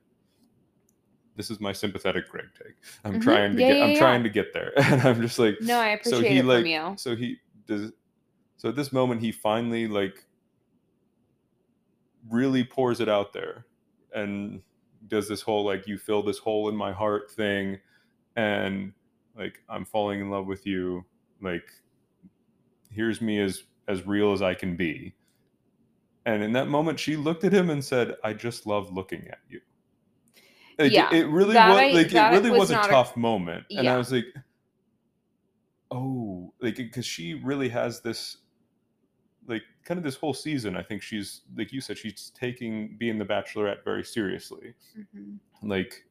[1.36, 3.22] this is my sympathetic greg take i'm Mhm.
[3.22, 3.98] trying to Yeah, get yeah, i'm yeah.
[3.98, 6.62] trying to get there and i'm just like No, I appreciate so he it like
[6.62, 6.94] from you.
[6.96, 7.92] so he does
[8.56, 10.26] so at this moment he finally like
[12.28, 13.66] really pours it out there
[14.14, 14.60] and
[15.08, 17.78] does this whole like you fill this hole in my heart thing
[18.36, 18.92] and
[19.38, 21.04] like i'm falling in love with you
[21.40, 21.68] like
[22.90, 25.14] here's me as as real as i can be
[26.24, 29.38] and in that moment she looked at him and said i just love looking at
[29.48, 29.60] you
[30.78, 33.16] Like, Yeah, it really was I- like it really was was, a not a- tough
[33.16, 33.94] moment and Yeah.
[33.94, 34.26] i was like
[35.90, 38.38] oh like because she really has this
[39.46, 43.18] like kind of this whole season i think she's like you said she's taking being
[43.18, 45.38] the bachelorette very seriously Mhm.
[45.62, 46.04] like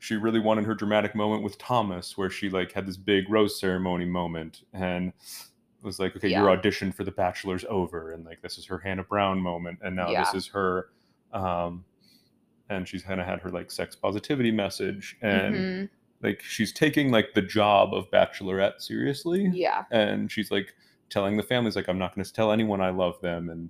[0.00, 3.58] she really wanted her dramatic moment with thomas where she like had this big rose
[3.60, 5.12] ceremony moment and
[5.82, 6.50] was like okay your Yeah.
[6.58, 10.10] audition for the bachelor's over and like this is her hannah brown moment and now
[10.24, 10.88] this is her
[11.32, 11.84] um
[12.70, 15.88] and she's kind of had her like sex positivity message and Mhm.
[16.22, 19.50] like she's taking like the job of bachelorette seriously.
[19.52, 19.84] Yeah.
[19.90, 20.74] and she's like
[21.10, 23.50] telling the families like i'm not going to tell anyone i love them.
[23.50, 23.68] And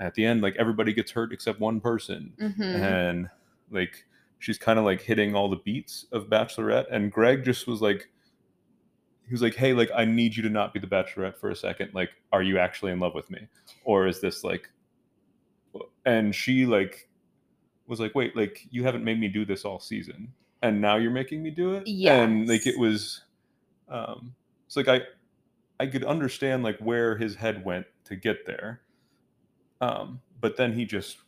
[0.00, 2.32] at the end like everybody gets hurt except one person.
[2.38, 3.30] Hmm and
[3.70, 4.04] like
[4.40, 6.86] she's kind of like hitting all the beats of bachelorette.
[6.90, 8.10] And greg just was like
[9.26, 11.56] he was like hey like i need you to not be the bachelorette for a
[11.56, 11.90] second.
[11.94, 13.46] Like are you actually in love with me?
[13.84, 14.68] Or is this like
[16.06, 17.08] and she like
[17.88, 21.10] was like wait like you haven't made me do this all season and now you're
[21.10, 23.22] making me do it Yeah, and like it was
[23.88, 24.34] um
[24.66, 25.00] it's like i
[25.80, 28.82] i could understand like where his head went to get there
[29.80, 31.18] um but then he just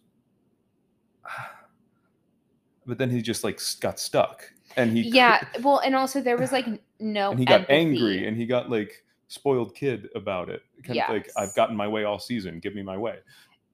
[2.86, 4.44] but then he just like got stuck
[4.76, 5.42] and he Yeah.
[5.62, 6.66] Well, and also there was like
[7.00, 7.30] no.
[7.30, 7.74] and he got empathy.
[7.74, 11.86] angry and he got like spoiled kid about it kind of like i've gotten my
[11.86, 13.16] way all season give me my way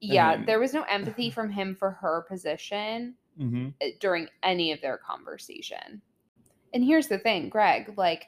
[0.00, 3.68] Yeah, there was no empathy from him for her position mm-hmm.
[3.80, 6.02] uh, during any of their conversation.
[6.74, 8.26] And here's the thing, Greg, like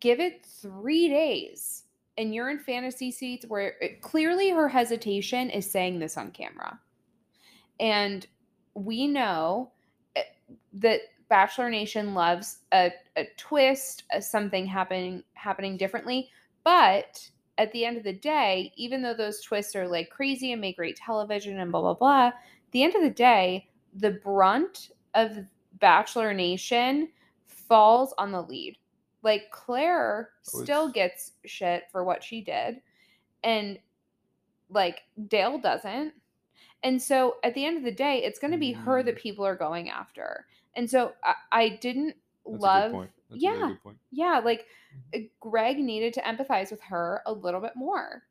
[0.00, 1.84] give it 3 days
[2.16, 6.78] and you're in fantasy suites where it, clearly her hesitation is saying this on camera.
[7.80, 8.26] And
[8.74, 9.72] we know
[10.16, 10.20] uh,
[10.74, 16.30] that Bachelor Nation loves a, a twist, a something happening happening differently.
[16.62, 20.60] But at the end of the day, even though those twists are like crazy and
[20.60, 22.34] make great television and blah blah blah, at
[22.72, 25.38] the end of the day, the brunt of
[25.80, 27.08] Bachelor Nation
[27.46, 28.76] falls on the lead.
[29.22, 32.80] Like Clare Oh, still gets shit for what she did,
[33.42, 33.78] and
[34.68, 36.12] like Dale doesn't.
[36.82, 39.18] And so at the end of the day, it's going to be her that Mm.
[39.18, 40.46] people are going after.
[40.74, 42.14] And so I, I didn't
[42.44, 43.10] love a good point.
[43.30, 43.78] That's a really
[44.12, 44.34] yeah.
[44.34, 44.66] yeah, like
[45.14, 48.24] Uh, Greg needed to empathize with her a little bit more.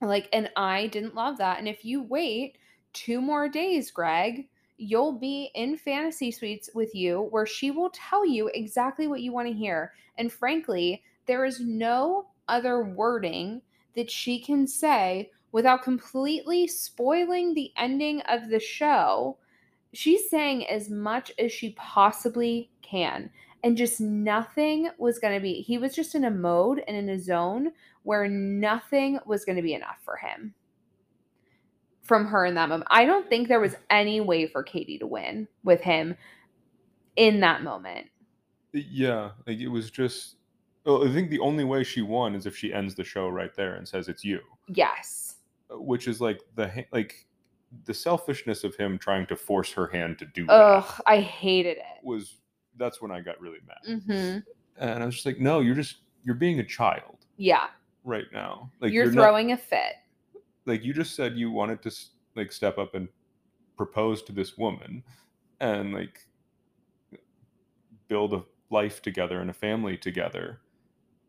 [0.00, 1.58] Like, and I didn't love that.
[1.58, 2.58] And if you wait
[2.92, 8.26] two more days, Greg, you'll be in fantasy suites with you where she will tell
[8.26, 9.92] you exactly what you want to hear.
[10.18, 13.62] And frankly, there is no other wording
[13.94, 19.38] that she can say without completely spoiling the ending of the show.
[19.94, 23.30] She's saying as much as she possibly can
[23.66, 27.08] and just nothing was going to be he was just in a mode and in
[27.08, 27.72] a zone
[28.04, 30.54] where nothing was going to be enough for him.
[32.04, 32.86] From her in that moment.
[32.92, 36.16] I don't think there was any way for katie to win with him
[37.16, 38.06] in that moment.
[38.72, 40.36] Yeah, like it was just.
[40.84, 43.52] Well, I think the only way she won is if she ends the show right
[43.56, 45.38] there and says it's you, yes.
[45.68, 47.26] Uh, which is like the like
[47.86, 51.76] the selfishness of him trying to force her hand to do ugh that i hated
[51.76, 52.04] it.
[52.04, 52.36] was
[52.78, 54.02] that's when I got really mad.
[54.06, 54.38] hmm
[54.78, 57.68] And I was just like, no, you're just you're being a child yeah.
[58.04, 58.70] right now.
[58.80, 59.94] Like you're, not- throwing a fit.
[60.64, 63.08] Like you just said you wanted to s- like step up and
[63.76, 65.02] propose to this woman
[65.60, 66.26] and like
[68.08, 70.60] build a life together and a family together.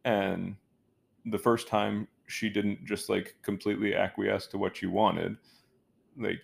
[0.06, 0.56] And
[1.26, 5.38] the first time she didn't just like completely acquiesce to what you wanted
[6.18, 6.42] like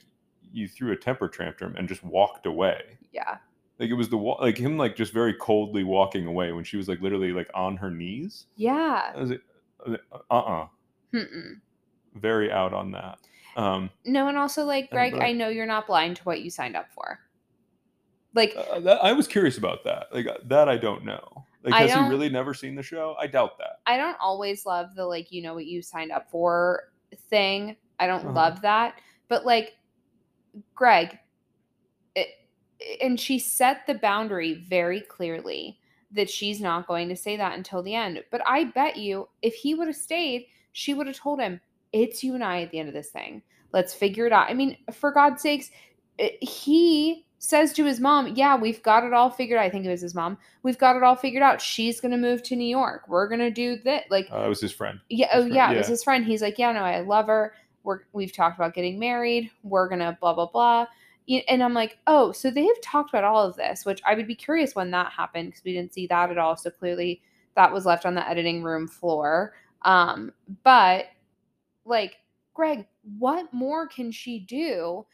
[0.53, 2.97] you threw a temper tantrum and just walked away.
[3.11, 3.37] Yeah
[3.83, 6.87] like it was the like him like just very coldly walking away when she was
[6.87, 9.41] like literally like on her knees yeah I was like
[10.31, 10.67] uh-uh
[11.13, 11.59] Mm-mm.
[12.15, 13.19] very out on that
[13.57, 16.49] um no and also like Uh, greg i know you're not blind to what you
[16.49, 17.19] signed up for
[18.33, 20.07] like Uh, that, I was curious about that.
[20.11, 21.45] Like uh, that, I don't know.
[21.63, 23.15] Like, I has he really never seen the show?
[23.19, 23.79] I doubt that.
[23.85, 26.81] I don't always love the like you know what you signed up for
[27.29, 27.75] thing.
[27.99, 28.33] I don't Uh-huh.
[28.33, 28.95] love that.
[29.29, 29.73] But like
[30.75, 31.17] Greg
[32.15, 32.27] it,
[33.01, 35.79] and she set the boundary very clearly
[36.11, 38.23] that she's not going to say that until the end.
[38.31, 41.59] But I bet you if he would have stayed, she would have told him,
[41.91, 43.41] "It's you and I at the end of this thing.
[43.71, 45.71] Let's figure it out." I mean, for God's sakes,
[46.41, 49.89] he says to his mom, "Yeah, we've got it all figured out." I think it
[49.89, 50.37] was his mom.
[50.61, 51.61] We've got it all figured out.
[51.61, 53.03] She's going to move to New York.
[53.07, 54.03] We're going to do that.
[54.09, 54.99] Like Uh, it was his friend.
[55.09, 56.25] yeah, his oh friend, yeah, it was his friend.
[56.25, 57.53] He's like, yeah, no, I love her.
[57.83, 59.51] We're we've talked about getting married.
[59.63, 60.87] We're gonna blah blah blah.
[61.47, 64.27] And I'm like, oh, so they have talked about all of this, which I would
[64.27, 66.57] be curious when that happened because we didn't see that at all.
[66.57, 67.21] So clearly,
[67.55, 69.53] that was left on the editing room floor.
[69.83, 70.33] Um,
[70.63, 71.05] but
[71.85, 72.17] like,
[72.53, 72.85] Greg,
[73.17, 75.05] what more can she do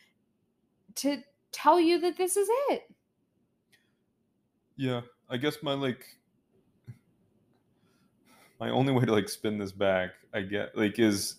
[0.95, 2.83] to tell you that this is it?
[4.75, 6.05] Yeah, I guess my like
[8.59, 11.35] my only way to like spin this back, I get like is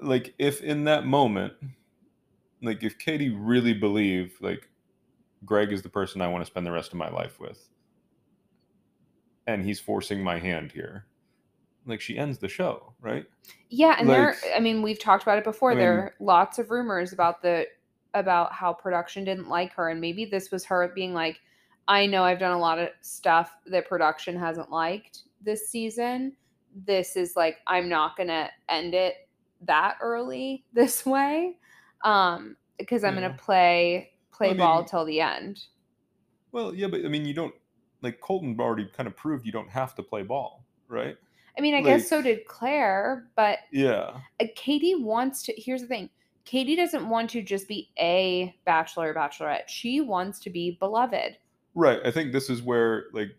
[0.00, 1.54] like if in that moment,
[2.62, 4.68] like if Katie really believed like
[5.44, 7.68] Greg is the person I want to spend the rest of my life with,
[9.46, 11.06] and he's forcing my hand here,
[11.86, 13.26] like she ends the show, right?
[13.70, 15.72] Yeah, and there, I mean, we've talked about it before.
[15.72, 17.66] I there mean- are lots of rumors about the
[18.14, 21.40] about how production didn't like her and maybe this was her being like,
[21.88, 26.34] I know I've done a lot of stuff that production hasn't liked this season.
[26.86, 29.14] This is like I'm not going to end it
[29.66, 31.56] that early this way.
[32.04, 33.20] Um because I'm Yeah.
[33.20, 35.62] going to play play I ball mean- till the end.
[36.50, 37.54] Well, yeah, but I mean, you don't
[38.02, 41.16] like Colton already kind of proved you don't have to play ball, right?
[41.56, 45.54] I mean, I guess so did Clare, but Yeah, uh, Katie wants to.
[45.56, 46.10] Here's the thing:
[46.44, 49.68] Katie doesn't want to just be a bachelor or bachelorette.
[49.68, 51.36] She wants to be beloved.
[51.74, 52.00] right.
[52.04, 53.30] I think this is where like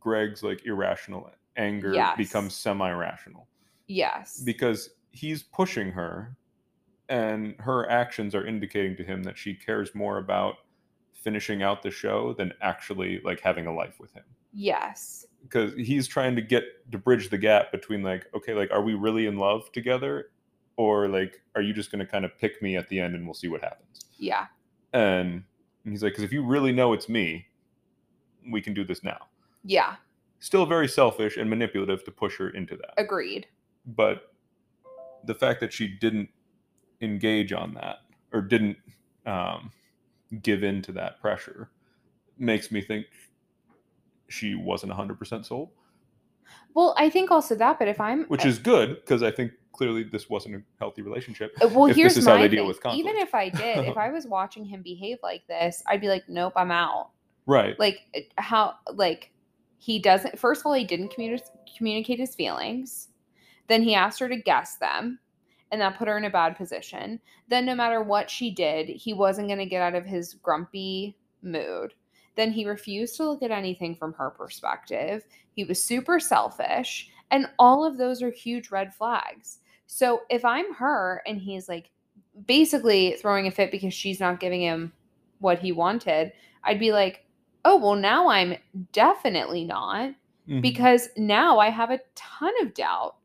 [0.00, 2.16] Greg's like irrational anger Yes.
[2.16, 3.46] becomes semi-rational
[3.88, 4.40] Yes.
[4.44, 6.36] because he's pushing her,
[7.08, 10.56] and her actions are indicating to him that she cares more about
[11.14, 14.24] finishing out the show than actually like having a life with him.
[14.52, 15.26] yes.
[15.42, 18.94] because he's trying to get to bridge the gap between like okay like are we
[18.94, 20.30] really in love together
[20.76, 23.24] or like are you just going to kind of pick me at the end and
[23.24, 24.46] we'll see what happens Yeah.
[24.92, 25.42] and
[25.84, 27.46] he's like because if you really know it's me
[28.50, 29.26] we can do this now
[29.64, 29.96] Yeah.
[30.40, 33.46] still very selfish and manipulative to push her into that Agreed.
[33.86, 34.32] but
[35.24, 36.28] the fact that she didn't
[37.00, 37.98] engage on that
[38.32, 38.76] or didn't
[39.26, 39.70] um,
[40.42, 41.70] give in to that pressure
[42.38, 43.06] makes me think
[44.28, 45.70] she wasn't 100% sold
[46.74, 50.02] Well, I think also that, but if I'm which is good because I think clearly
[50.02, 51.56] this wasn't a healthy relationship.
[51.62, 52.68] Uh, Well, if here's this is my how they deal thing.
[52.68, 53.08] with conflict.
[53.08, 56.28] Even if I did, if I was watching him behave like this, I'd be like,
[56.28, 57.10] nope, I'm out.
[57.46, 57.78] Right.
[57.78, 58.00] Like
[58.36, 59.32] how like
[59.78, 60.38] he doesn't.
[60.38, 63.08] First of all, he didn't communicate communicate his feelings.
[63.68, 65.18] Then he asked her to guess them,
[65.70, 67.20] and that put her in a bad position.
[67.48, 71.16] Then no matter what she did, he wasn't going to get out of his grumpy
[71.42, 71.94] mood.
[72.34, 75.24] Then he refused to look at anything from her perspective.
[75.54, 79.58] He was super selfish, and all of those are huge red flags.
[79.86, 81.90] So if I'm her and he's like
[82.46, 84.92] basically throwing a fit because she's not giving him
[85.40, 86.32] what he wanted,
[86.64, 87.24] I'd be like,
[87.64, 88.56] oh, well, now I'm
[88.92, 90.14] definitely not
[90.48, 90.62] Mhm.
[90.62, 93.16] because now I have a ton of doubt.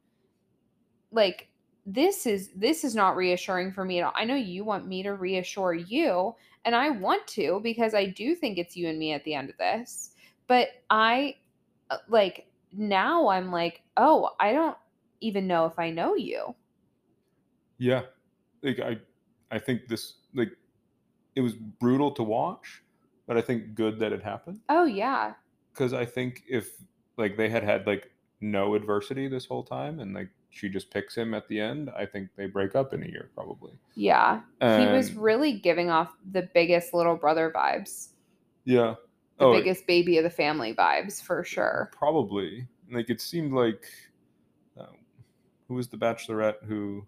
[1.14, 1.50] Like,
[1.86, 4.14] this is this is not reassuring for me at all.
[4.16, 6.36] I know you want me to reassure you,
[6.66, 9.50] and I want to because I do think it's you and me at the end
[9.50, 10.12] of this.
[10.48, 11.36] But I
[11.90, 14.78] uh, like now I'm like, oh, I don't
[15.22, 16.56] even know if I know you.
[17.78, 18.04] Yeah.
[18.62, 18.98] Like I
[19.52, 20.52] I think this like
[21.36, 22.84] it was brutal to watch,
[23.28, 25.34] but I think good that it happened Oh yeah.
[25.74, 26.72] because I think if
[27.18, 28.12] like they had had like
[28.42, 32.06] no adversity this whole time and like she just picks him at the end, I
[32.06, 33.72] think they break up in a year probably.
[33.96, 34.42] Yeah.
[34.62, 38.10] he was really giving off the biggest little brother vibes.
[38.66, 38.96] yeah.
[39.40, 41.90] The Oh, biggest baby of the family vibes for sure.
[41.92, 42.68] Probably.
[42.92, 43.84] Like it seemed like
[44.80, 44.86] uh,
[45.68, 47.04] who was the bachelorette who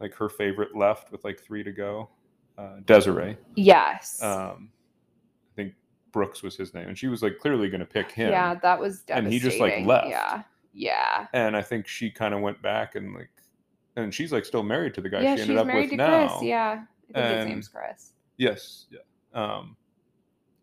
[0.00, 2.08] like her favorite left with like 3 to go?
[2.56, 3.36] Uh Desiree.
[3.56, 4.22] Yes.
[4.22, 4.70] um,
[5.52, 5.74] I think
[6.12, 8.30] Brooks was his name, and she was like clearly going to pick him.
[8.30, 10.08] Yeah, that was And he just, like, left.
[10.08, 10.42] Yeah.
[10.74, 11.26] Yeah.
[11.32, 13.30] And I think she kind of went back and like,
[13.96, 16.28] and she's like still married to the guy yeah, she ended up with to now.
[16.28, 16.42] Chris.
[16.42, 16.82] Yeah.
[17.14, 18.12] I think his And- name's Chris.
[18.36, 18.86] Yes.
[18.90, 18.98] Yeah.
[19.34, 19.76] Um,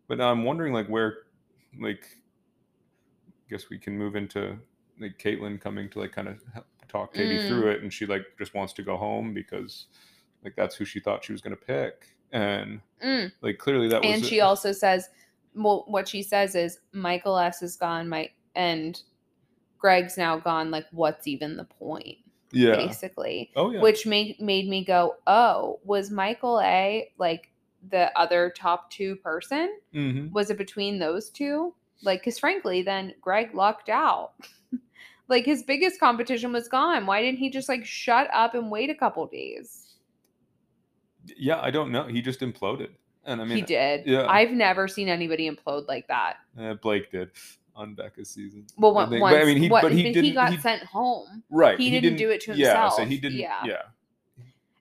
[0.07, 1.19] but now I'm wondering like where,
[1.79, 2.03] like,
[3.29, 4.57] I guess we can move into
[4.99, 6.43] like Kaitlyn coming to like kind of
[6.89, 7.47] talk Katie Mm.
[7.47, 9.87] through it, and she like just wants to go home because
[10.43, 13.31] like that's who she thought she was going to pick, and Mm.
[13.41, 15.09] like clearly that was And she also says,
[15.55, 19.01] well, what she says is Michael S is gone, my and
[19.81, 20.69] Greg's now gone.
[20.71, 22.19] Like, what's even the point?
[22.53, 22.75] yeah.
[22.75, 23.51] Basically.
[23.55, 23.81] Oh yeah.
[23.81, 27.49] which made made me go, "Oh, was Michael A like
[27.89, 29.79] the other top 2 person?
[29.93, 31.73] hmm Was it between those two?
[32.03, 34.33] Like cuz frankly, then Greg lucked out.
[35.29, 37.05] like his biggest competition was gone.
[37.05, 39.95] Why didn't he just like shut up and wait a couple days?
[41.37, 42.03] Yeah, I don't know.
[42.07, 42.89] He just imploded,
[43.25, 44.05] and I mean, he did.
[44.07, 44.25] yeah.
[44.27, 46.37] I've never seen anybody implode like that.
[46.59, 47.29] uh, Blake did
[47.75, 48.65] on Becca's season.
[48.77, 50.33] Well, I one, once, but I mean, he what- but he didn't.
[50.33, 51.43] got he- sent home.
[51.49, 51.77] right.
[51.79, 52.93] he didn't do it to himself.
[52.97, 53.37] Yeah, so he didn't.
[53.39, 53.63] Yeah.
[53.65, 53.81] Yeah.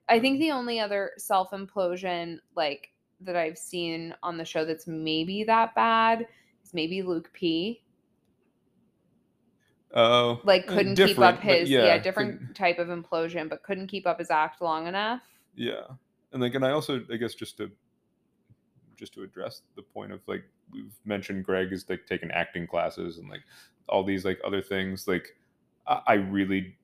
[0.08, 4.86] I think the only other self implosion like that I've seen on the show that's
[4.88, 6.26] maybe that bad
[6.64, 7.82] is maybe Luke P.
[9.92, 13.88] Oh, Like uh, couldn't keep up his yeah, couldn't- different type of implosion, but couldn't
[13.88, 15.20] keep up his act long enough.
[15.56, 15.82] Yeah,
[16.32, 17.70] and like, and I also, I guess, just to
[19.00, 23.18] just to address the point of like we've mentioned, Greg is like taking acting classes
[23.18, 23.42] and like
[23.88, 25.08] all these like other things.
[25.08, 25.36] Like,
[25.88, 26.76] I, I really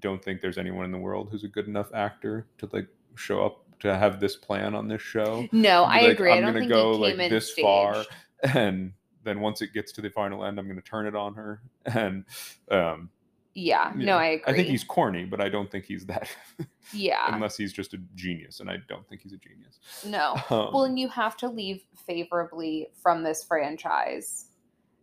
[0.00, 3.46] don't think there's anyone in the world who's a good enough actor to like show
[3.46, 5.48] up to have this plan on this show.
[5.52, 6.32] No, Be I agree.
[6.32, 7.64] I I'm don't gonna think go like this staged.
[7.64, 8.04] far,
[8.54, 8.92] and
[9.24, 11.62] then once it gets to the final end, I'm going to turn it on her.
[11.86, 12.24] And
[12.70, 13.10] um,
[13.54, 14.52] Yeah, Yeah, no, I agree.
[14.52, 16.28] I think he's corny, but I don't think he's that.
[16.92, 19.78] yeah, unless he's just a genius, and I don't think he's a genius.
[20.06, 20.36] no.
[20.50, 24.46] Um, Well, and you have to leave favorably from this franchise.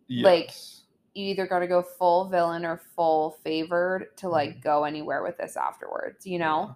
[0.08, 0.76] like, yes.
[1.14, 4.62] You either got to go full villain or full favored to like Mhm.
[4.62, 6.24] go anywhere with this afterwards.
[6.24, 6.66] You know?
[6.68, 6.74] Yeah.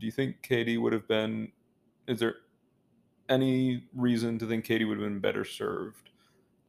[0.00, 1.52] Do you think Katie would have been?
[2.08, 2.34] Is there
[3.28, 6.10] any reason to think Katie would have been better served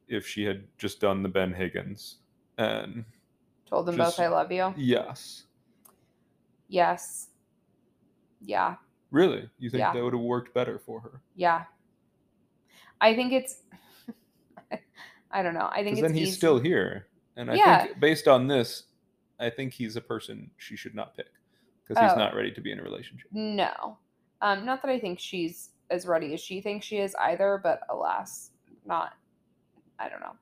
[0.06, 2.18] if she had just done the Ben Higgins?
[2.58, 3.04] And
[3.72, 4.74] Told them Just- both I love you.
[4.76, 5.46] yes,
[6.68, 7.30] Yes.
[8.42, 8.76] Yeah.
[9.10, 9.94] really, you think Yeah.
[9.94, 11.22] that would have worked better for her?
[11.36, 11.64] Yeah.
[13.00, 13.62] I think it's
[15.30, 15.70] I don't know.
[15.72, 17.06] I think then he's easy- still here,
[17.36, 17.84] and I Yeah.
[17.84, 18.84] think based on this,
[19.40, 21.30] I think he's a person she should not pick
[21.82, 22.16] because he's Oh.
[22.18, 23.32] not ready to be in a relationship.
[23.32, 23.96] No.
[24.42, 27.80] Um, not that I think she's as ready as she thinks she is either, but
[27.88, 28.50] alas,
[28.84, 29.14] not
[29.98, 30.36] I don't know.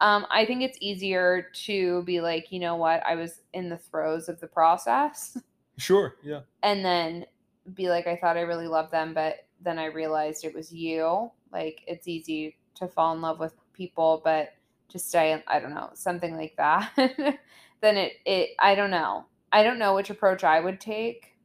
[0.00, 3.78] Um, I think it's easier to be like, you know what, I was in the
[3.78, 5.36] throes of the process
[5.78, 6.40] Sure, yeah.
[6.62, 7.26] and then
[7.74, 11.30] be like, I thought I really loved them, but then I realized it was you.
[11.52, 14.54] Like it's easy to fall in love with people, but
[14.88, 16.90] to stay, I don't know, something like that.
[17.80, 19.26] then it, it, I don't know.
[19.52, 21.36] I don't know which approach I would take,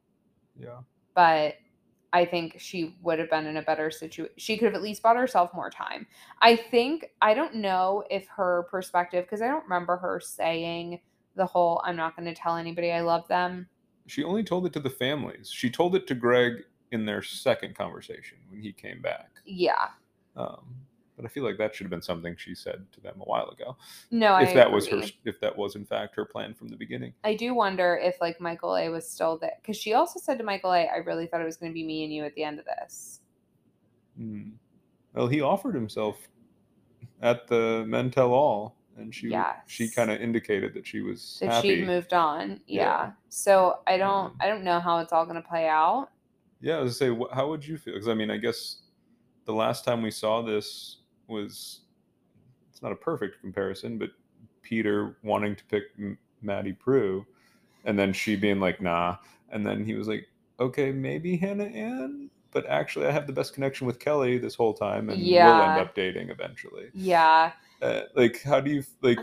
[0.58, 0.80] Yeah.
[1.14, 1.54] but
[2.12, 4.32] I think she would have been in a better situation.
[4.36, 6.06] She could have at least bought herself more time.
[6.40, 11.00] I think I don't know if her perspective because I don't remember her saying
[11.36, 13.68] the whole "I'm not going to tell anybody I love them."
[14.06, 15.50] She only told it to the families.
[15.52, 19.30] She told it to Greg in their second conversation when he came back.
[19.44, 19.88] Yeah.
[20.34, 20.64] Um,
[21.18, 23.48] but I feel like that should have been something she said to them a while
[23.48, 23.76] ago.
[24.12, 26.76] No, I if that was her, if that was in fact her plan from the
[26.76, 27.12] beginning.
[27.24, 30.44] I do wonder if like Michael A was still there because she also said to
[30.44, 32.44] Michael A, "I really thought it was going to be me and you at the
[32.44, 33.18] end of this."
[34.16, 34.50] Hmm.
[35.12, 36.16] Well, he offered himself
[37.20, 41.50] at the Men Tell All, and she she kind of indicated that she was That
[41.50, 41.76] happy.
[41.80, 42.60] she'd moved on.
[42.68, 42.82] Yeah.
[42.82, 43.10] Yeah.
[43.28, 46.10] So I don't Um, I don't know how it's all going to play out.
[46.60, 47.94] Yeah, I was gonna say, how would you feel?
[47.94, 48.82] Because I mean, I guess
[49.44, 50.98] the last time we saw this
[51.28, 51.80] was
[52.70, 54.10] it's not a perfect comparison, but
[54.62, 55.84] Peter wanting to pick
[56.42, 57.26] Maddie Prue,
[57.84, 59.16] and then she being like, "Nah,"
[59.50, 60.26] and then he was like,
[60.60, 64.72] "Okay, maybe Hannah Ann." But actually, I have the best connection with Kelley this whole
[64.74, 66.88] time, and we'll end up dating eventually.
[66.94, 67.52] Yeah.
[67.82, 69.20] Uh, like, how do you like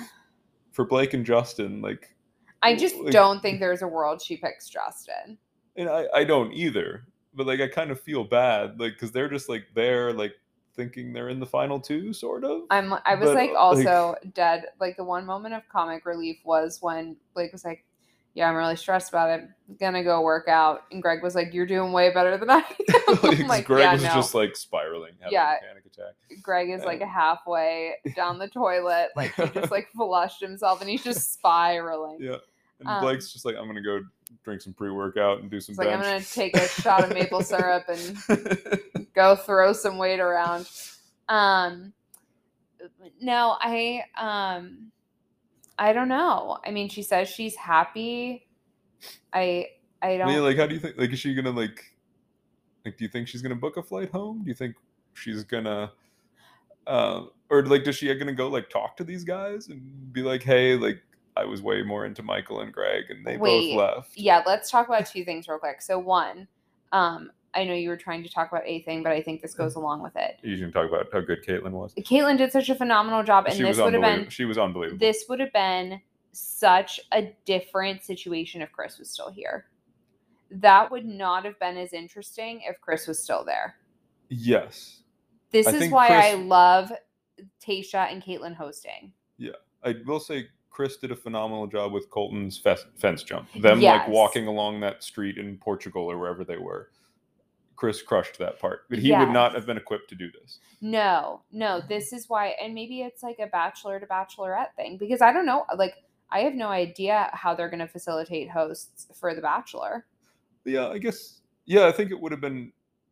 [0.72, 1.82] for Blake and Justin?
[1.82, 2.16] Like,
[2.62, 5.38] I just Like- don't think there's a world she picks Justin.
[5.76, 9.28] and I, I don't either but like i kind of feel bad like because they're
[9.28, 10.34] just like there like
[10.76, 14.15] thinking they're in the final two sort of I'm I was But, like uh, also
[14.34, 14.65] dead.
[14.80, 17.86] Like the one moment of comic relief was when Blake was like,
[18.34, 19.47] "Yeah, I'm really stressed about it.
[19.80, 23.17] gonna go work out," and Greg was like, "You're doing way better than I am."
[23.23, 24.09] like, like, greg yeah, was no.
[24.13, 25.55] just like spiraling having Yeah.
[25.57, 29.88] a panic attack Greg is like Uh, halfway down the toilet, like he just like
[29.95, 32.17] flushed himself and he's just spiraling.
[32.19, 32.38] yeah
[32.80, 34.01] and Um, blake's just like i'm gonna go
[34.43, 37.41] drink some pre-workout and do some It's like I'm gonna take a shot of maple
[37.43, 38.17] syrup and
[39.13, 40.69] go throw some weight around.
[41.30, 41.93] Um
[43.21, 44.91] no, I um
[45.78, 46.57] I don't know.
[46.65, 48.47] I mean, she says she's happy.
[49.34, 49.67] I
[50.01, 51.95] I don't I mean, like how do you think like is she gonna like
[52.86, 54.76] like do you think she's gonna book a flight home do you think
[55.13, 55.91] she's gonna
[56.88, 60.43] uh, or like does she gonna go like talk to these guys and be like
[60.43, 61.01] hey like
[61.38, 64.69] i was way more into michael and greg and they Wait, both left yeah, let's
[64.69, 65.81] talk about two things real quick.
[65.81, 66.47] So one,
[66.91, 69.53] um, I know you were trying to talk about a thing, but I think this
[69.53, 70.39] goes along with it.
[70.41, 73.55] you can talk about how good kaitlyn was Kaitlyn did such a phenomenal job, and
[73.55, 78.03] she this would have been she was unbelievable this would have been such a different
[78.03, 79.67] situation if Chris was still here.
[80.51, 83.75] That would not have been as interesting if Chris was still there.
[84.29, 85.01] yes
[85.51, 86.91] This I is why I love
[87.65, 89.11] Tayshia and Kaitlyn hosting.
[89.38, 89.51] Yeah,
[89.83, 93.99] I will say chris did a phenomenal job with colton's fes- fence jump them Yes.
[94.01, 96.89] like walking along that street in portugal or wherever they were
[97.78, 101.41] chris crushed that part but he would not have been equipped to do this No,
[101.51, 105.32] no, this is why, and maybe it's like a bachelor to bachelorette thing because I
[105.34, 105.65] don't know.
[105.78, 105.95] Like,
[106.30, 110.05] I have no idea how they're going to facilitate hosts for The Bachelor.
[110.65, 112.71] yeah i guess yeah i think it would have been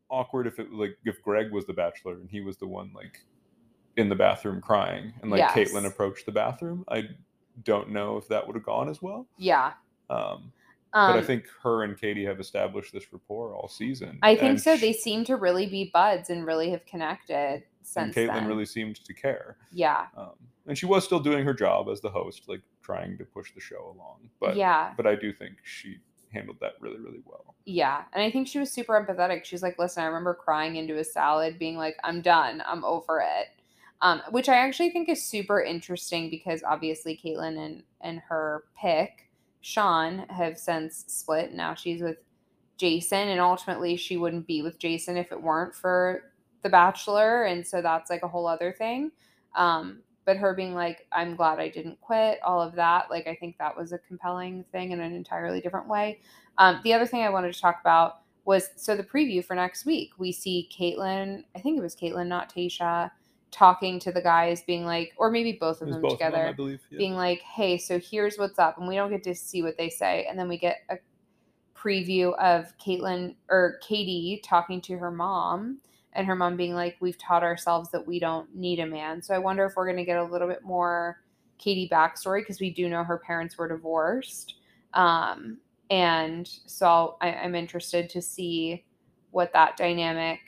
[0.10, 3.16] awkward if it like if greg was the bachelor and he was the one like
[3.98, 5.54] in the bathroom crying and like Yes.
[5.56, 7.04] kaitlyn approached the bathroom i
[7.64, 9.74] don't know if that would have gone as well Yeah.
[10.10, 10.52] um
[10.94, 14.50] Um, but i think her and katie have established this rapport all season I think
[14.50, 14.78] and so.
[14.78, 18.48] They seem to really be buds and really have connected and since kaitlyn then.
[18.48, 20.08] really seemed to care yeah.
[20.18, 20.32] um
[20.68, 23.60] and she was still doing her job as the host like trying to push the
[23.62, 24.94] show along but yeah.
[24.98, 25.98] but i do think she
[26.34, 28.04] handled that really really well Yeah.
[28.14, 29.46] And I think she was super empathetic.
[29.46, 32.62] She's like, listen, I remember crying into a salad, being like, I'm done.
[32.68, 33.48] I'm over it.
[34.04, 39.30] Um, which I actually think is super interesting because obviously Kaitlyn and, and her pick,
[39.62, 41.54] Shawn, have since split.
[41.54, 42.18] Now she's with
[42.78, 46.34] Jason, and ultimately she wouldn't be with Jason if it weren't for
[46.64, 47.46] The Bachelor.
[47.46, 49.10] And so that's like a whole other thing.
[49.56, 53.36] Um, but her being like, I'm glad I didn't quit, all of that, like, I
[53.36, 56.20] think that was a compelling thing in an entirely different way.
[56.58, 59.86] Um, the other thing I wanted to talk about was so the preview for next
[59.86, 63.12] week, we see Kaitlyn, I think it was Kaitlyn, not Tayshia,
[63.54, 66.54] talking to the guys, being like, or maybe both of them both of them, together
[66.54, 66.98] believe yeah.
[66.98, 68.78] being like, hey, so here's what's up.
[68.78, 70.26] And we don't get to see what they say.
[70.30, 70.98] And then we get a
[71.76, 75.80] preview of Kaitlyn or Katie talking to her mom
[76.14, 79.22] and her mom being like, we've taught ourselves that we don't need a man.
[79.22, 81.22] So I wonder if we're going to get a little bit more
[81.58, 84.56] Katie backstory because we do know her parents were divorced.
[84.94, 88.86] Um, and so I, I'm interested to see
[89.32, 90.40] what that dynamic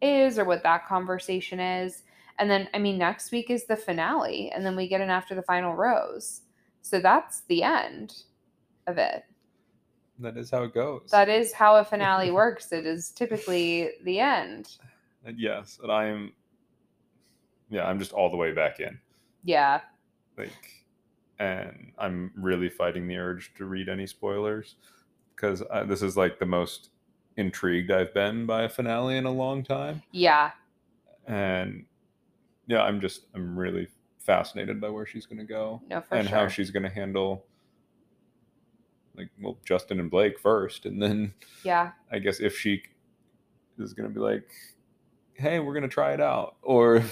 [0.00, 2.02] is or what that conversation is.
[2.38, 5.34] And then, I mean, next week is the finale, and then we get an after
[5.34, 6.42] the final rose.
[6.82, 8.22] So that's the end
[8.86, 9.24] of it.
[10.20, 12.72] that is how it goes That is how a finale works.
[12.72, 14.76] It is typically the end.
[15.36, 16.32] Yes, and I am.
[17.70, 18.98] Yeah, I'm just all the way back in.
[19.44, 19.80] Yeah.
[20.38, 20.86] Like,
[21.38, 24.76] and I'm really fighting the urge to read any spoilers
[25.34, 26.90] because this is like the most
[27.36, 30.02] intrigued I've been by a finale in a long time.
[30.12, 30.52] Yeah.
[31.26, 31.84] And
[32.68, 33.88] yeah, I'm just I'm really
[34.20, 36.38] fascinated by where she's going to go No, for and sure.
[36.38, 37.44] how she's going to handle
[39.16, 41.92] like well Justin and Blake first and then yeah.
[42.12, 42.82] I guess if she
[43.78, 44.48] is going to be like
[45.34, 47.02] hey, we're going to try it out or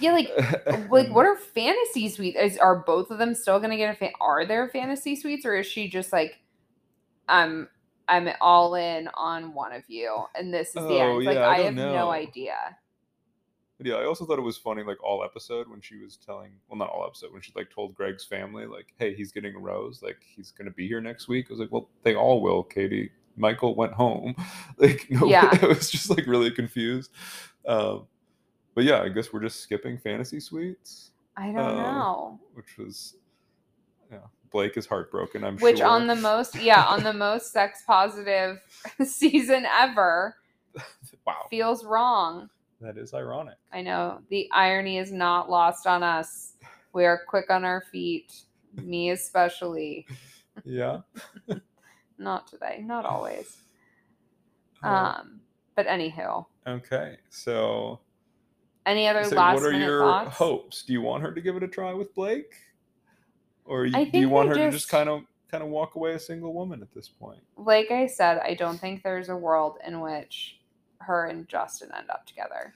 [0.00, 0.30] Yeah, like
[0.90, 2.38] like what are fantasy suites?
[2.40, 4.12] Is are both of them still gonna get a fan?
[4.20, 6.40] Are there fantasy suites, or is she just like,
[7.28, 7.68] I'm
[8.08, 11.24] I'm all in on one of you, and this is the Oh, end?
[11.24, 11.92] Like yeah, I I, have know.
[11.92, 12.56] no idea.
[13.78, 16.78] Yeah, I also thought it was funny, like all episode when she was telling, well,
[16.78, 20.02] not all episode, when she like told Greg's family, like, "Hey, he's getting a rose.
[20.02, 23.10] Like, he's gonna be here next week." I was like, "Well, they all will." Katie,
[23.36, 24.34] Michael went home.
[24.78, 25.50] Like, no, Yeah.
[25.62, 27.10] I was just like really confused.
[27.66, 28.06] Um,
[28.74, 32.40] but yeah, I guess we're just skipping fantasy suites, I don't Um, know.
[32.54, 33.14] which was,
[34.10, 34.18] yeah,
[34.50, 35.44] Blake is heartbroken.
[35.44, 35.86] I'm Which sure.
[35.86, 38.58] on the most yeah on the most sex positive
[39.04, 40.36] season ever
[41.26, 42.48] wow, feels wrong.
[42.80, 43.56] That is ironic.
[43.72, 46.54] I know the irony is not lost on us.
[46.92, 48.32] We are quick on our feet,
[48.82, 50.06] me especially.
[50.64, 51.00] Yeah.
[52.18, 53.58] Not today, not always.
[54.82, 55.40] Uh, Um,
[55.74, 58.00] but anywho, okay, so
[58.86, 60.34] any other So last what are your thoughts?
[60.38, 60.82] hopes?
[60.84, 62.54] Do you want her to give it a try with Blake,
[63.66, 66.14] or do you want her they to just just- kind of kind of walk away
[66.14, 67.42] a single woman at this point?
[67.58, 70.58] Like I said, I don't think there's a world in which
[71.06, 72.74] her and Justin end up together.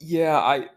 [0.00, 0.68] Yeah, I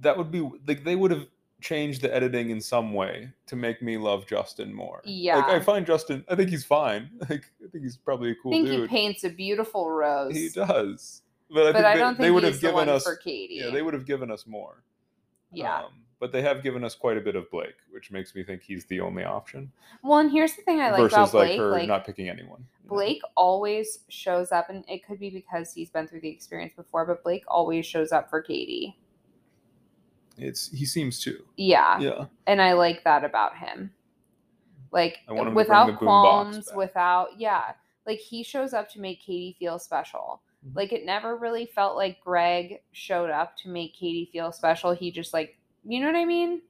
[0.00, 1.26] that would be like they would have
[1.60, 5.00] changed the editing in some way to make me love Justin more.
[5.04, 6.24] like I find Justin.
[6.28, 7.10] I think he's fine.
[7.30, 10.50] Like I think he's probably a cool I think he paints a beautiful rose, He
[10.50, 13.04] does, but I but think I don't they think would he's have given us.
[13.04, 13.54] for Katie.
[13.54, 14.82] Yeah, they would have given us more.
[15.52, 15.84] Yeah.
[15.84, 15.92] Um,
[16.24, 18.86] but they have given us quite a bit of Blake, which makes me think he's
[18.86, 19.70] the only option.
[20.02, 22.64] well, and here's the thing I like versus about like her like not picking anyone.
[22.82, 22.96] you know?
[22.96, 27.04] Blake always shows up, and it could be because he's been through the experience before,
[27.04, 28.98] but Blake always shows up for Katie.
[30.38, 31.44] It's he seems to.
[31.58, 31.98] Yeah.
[31.98, 32.24] Yeah.
[32.46, 33.92] and I like that about him.
[34.92, 37.72] Like I want him to bring without qualms, without yeah,
[38.06, 40.40] like he shows up to make Katie feel special.
[40.66, 40.74] Mhm.
[40.74, 44.92] Like it never really felt like Greg showed up to make Katie feel special.
[44.92, 46.62] He just like, you know what I mean?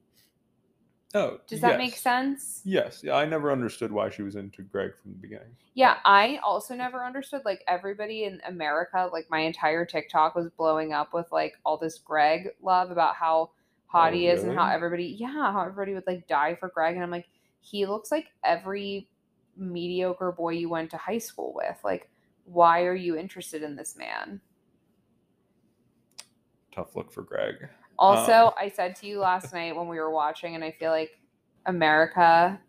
[1.14, 2.62] Oh, Does that make sense?
[2.64, 3.02] Yes.
[3.04, 5.54] Yeah, I never understood why she was into Greg from the beginning.
[5.74, 10.92] Yeah, I also never understood like everybody in America, like my entire TikTok was blowing
[10.92, 13.50] up with like all this Greg love about how
[13.86, 16.96] hot Oh, he is and how everybody, yeah, how everybody would like die for Greg.
[16.96, 17.28] And I'm like,
[17.60, 19.08] he looks like every
[19.56, 21.78] mediocre boy you went to high school with.
[21.84, 22.10] Like,
[22.44, 24.40] why are you interested in this man?
[26.74, 27.68] Tough look for Greg.
[27.98, 28.52] Also, Um.
[28.58, 31.18] I said to you last night when we were watching, and I feel like
[31.66, 32.60] America,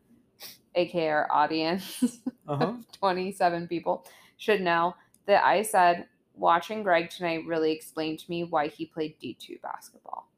[0.75, 2.73] aka our audience, Uh huh.
[2.99, 4.05] 27 people
[4.37, 4.95] should know
[5.25, 10.29] that I said watching Greg tonight really explained to me why he played D2 basketball.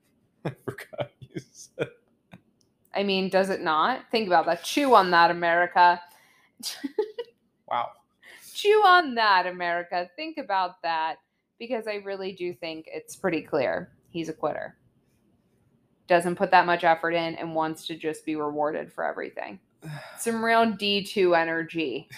[0.44, 1.88] I forgot you said.
[2.94, 4.10] I mean, does it not?
[4.10, 4.64] Think about that.
[4.64, 6.00] Chew on that, America.
[7.68, 7.88] Wow.
[8.52, 10.10] Chew on that, America.
[10.14, 11.16] Think about that
[11.58, 14.76] because I really do think it's pretty clear he's a quitter.
[16.06, 19.58] Doesn't put that much effort in and wants to just be rewarded for everything.
[20.18, 22.08] Some real D2 energy.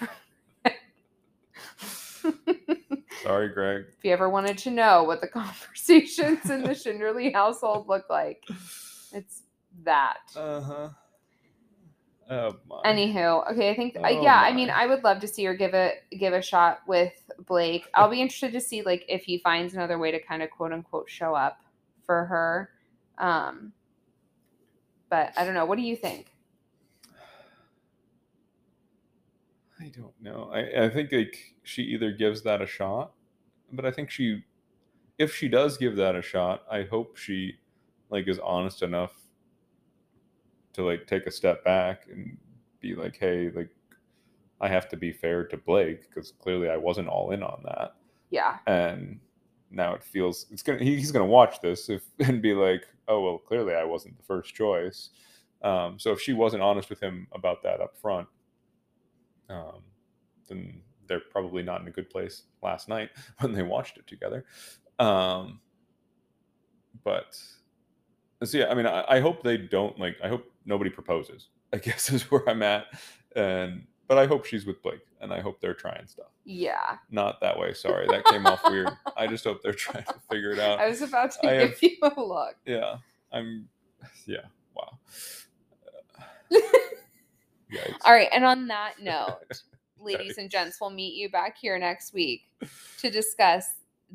[3.22, 3.84] Sorry, Greg.
[3.96, 8.44] if you ever wanted to know what the conversations in the Shinderly household look like,
[9.12, 9.42] it's
[9.84, 10.18] that.
[10.36, 10.88] Uh huh.
[12.30, 12.82] Oh my.
[12.84, 14.70] Anywho, okay, I think Oh yeah, I mean.
[14.70, 17.12] I would love to see her give it give a shot with
[17.46, 17.88] Blake.
[17.94, 20.72] I'll be interested to see like if he finds another way to kind of quote
[20.72, 21.60] unquote show up
[22.04, 22.70] for her.
[23.16, 23.72] Um
[25.08, 25.64] but I don't know.
[25.64, 26.32] What do you think?
[29.80, 30.50] I don't know.
[30.52, 33.12] I, I think like she either gives that a shot,
[33.72, 34.42] but I think she,
[35.18, 37.58] if she does give that a shot, I hope she,
[38.10, 39.12] like, is honest enough
[40.74, 42.36] to like take a step back and
[42.80, 43.70] be like, hey, like,
[44.60, 47.94] I have to be fair to Blake because clearly I wasn't all in on that,
[48.30, 48.58] Yeah.
[48.66, 49.20] and
[49.70, 53.20] now it feels it's gonna he, he's gonna watch this if and be like, oh
[53.22, 55.10] well, clearly I wasn't the first choice.
[55.62, 58.28] Um, so if she wasn't honest with him about that up front,
[59.50, 59.82] um,
[60.48, 63.10] then they're probably not in a good place last night
[63.40, 64.44] when they watched it together.
[64.98, 65.60] Um,
[67.04, 67.36] but
[68.44, 70.16] so yeah, I mean, I, I hope they don't like.
[70.22, 71.48] I hope nobody proposes.
[71.72, 72.86] I guess is where I'm at,
[73.34, 76.28] and but I hope she's with Blake, and I hope they're trying stuff.
[76.44, 76.96] Yeah.
[77.10, 77.74] Not that way.
[77.74, 78.88] Sorry, that came off weird.
[79.18, 80.78] I just hope they're trying to figure it out.
[80.78, 82.56] I was about to I give have- you a look.
[82.64, 82.96] Yeah,
[83.32, 83.68] I'm.
[84.26, 84.98] Yeah, wow.
[88.04, 89.40] All right, and on that note,
[90.00, 92.42] ladies and gents, we'll meet you back here next week
[92.98, 93.66] to discuss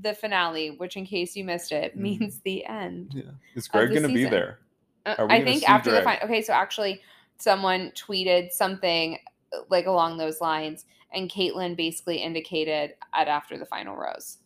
[0.01, 2.01] the finale, which, in case you missed it, Mhm.
[2.01, 3.11] means the end.
[3.13, 3.23] Yeah.
[3.53, 4.57] Is Greg going to be there?
[5.05, 6.25] Uh, I think after the final.
[6.25, 7.01] Okay, so actually,
[7.37, 9.17] someone tweeted something
[9.53, 14.37] uh, like along those lines, and Kaitlyn basically indicated at after the final rose.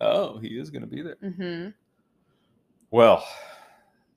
[0.00, 1.16] Oh, he is going to be there.
[1.22, 1.68] Mm-hmm.
[2.90, 3.26] Well,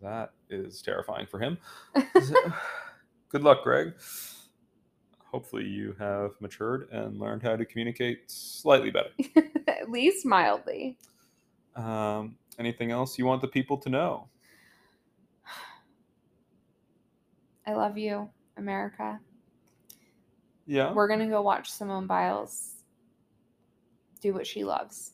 [0.01, 1.57] that is terrifying for him.
[3.29, 3.93] Good luck, Greg.
[5.31, 9.09] Hopefully, you have matured and learned how to communicate slightly better.
[9.67, 10.97] At least mildly.
[11.75, 14.27] Um, anything else you want the people to know?
[17.67, 19.19] I love you, America.
[20.65, 20.93] Yeah.
[20.93, 22.73] We're gonna go watch Simone Biles
[24.21, 25.11] do what she loves.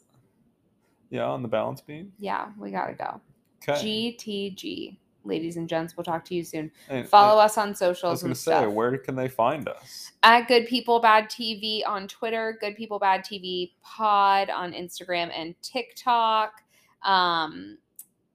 [1.09, 2.13] yeah, on the balance beam.
[2.17, 3.19] Yeah, we gotta go.
[3.67, 4.17] Okay.
[4.17, 5.95] GTG, ladies and gents.
[5.97, 6.71] We'll talk to you soon.
[6.89, 9.67] And- Follow and us on I was socials going to say, where can they find
[9.69, 10.11] us?
[10.23, 15.55] At Good People Bad TV on Twitter, Good People Bad TV Pod on Instagram and
[15.61, 16.61] TikTok.
[17.03, 17.77] Um,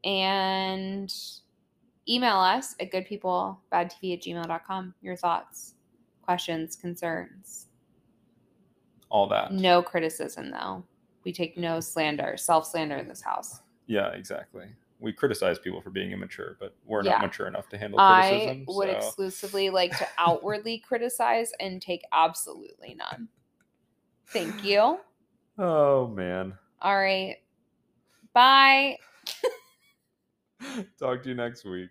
[0.05, 1.13] and
[2.09, 4.95] email us at goodpeoplebadtv at gmail.com.
[5.03, 5.75] Your thoughts,
[6.23, 7.67] questions, concerns.
[9.11, 9.53] All that.
[9.53, 10.85] No criticism, though.
[11.25, 13.61] We take no slander, self slander in this house.
[13.87, 14.67] Yeah, exactly.
[15.01, 17.13] We criticize people for being immature, but we're Yeah.
[17.13, 22.03] not mature enough to handle I would so- exclusively like to outwardly criticize and take
[22.13, 23.29] absolutely none.
[24.27, 24.99] Thank you.
[25.59, 26.55] Oh man.
[26.83, 27.37] All right.
[28.35, 28.99] Bye.
[30.99, 31.89] Talk to you next week.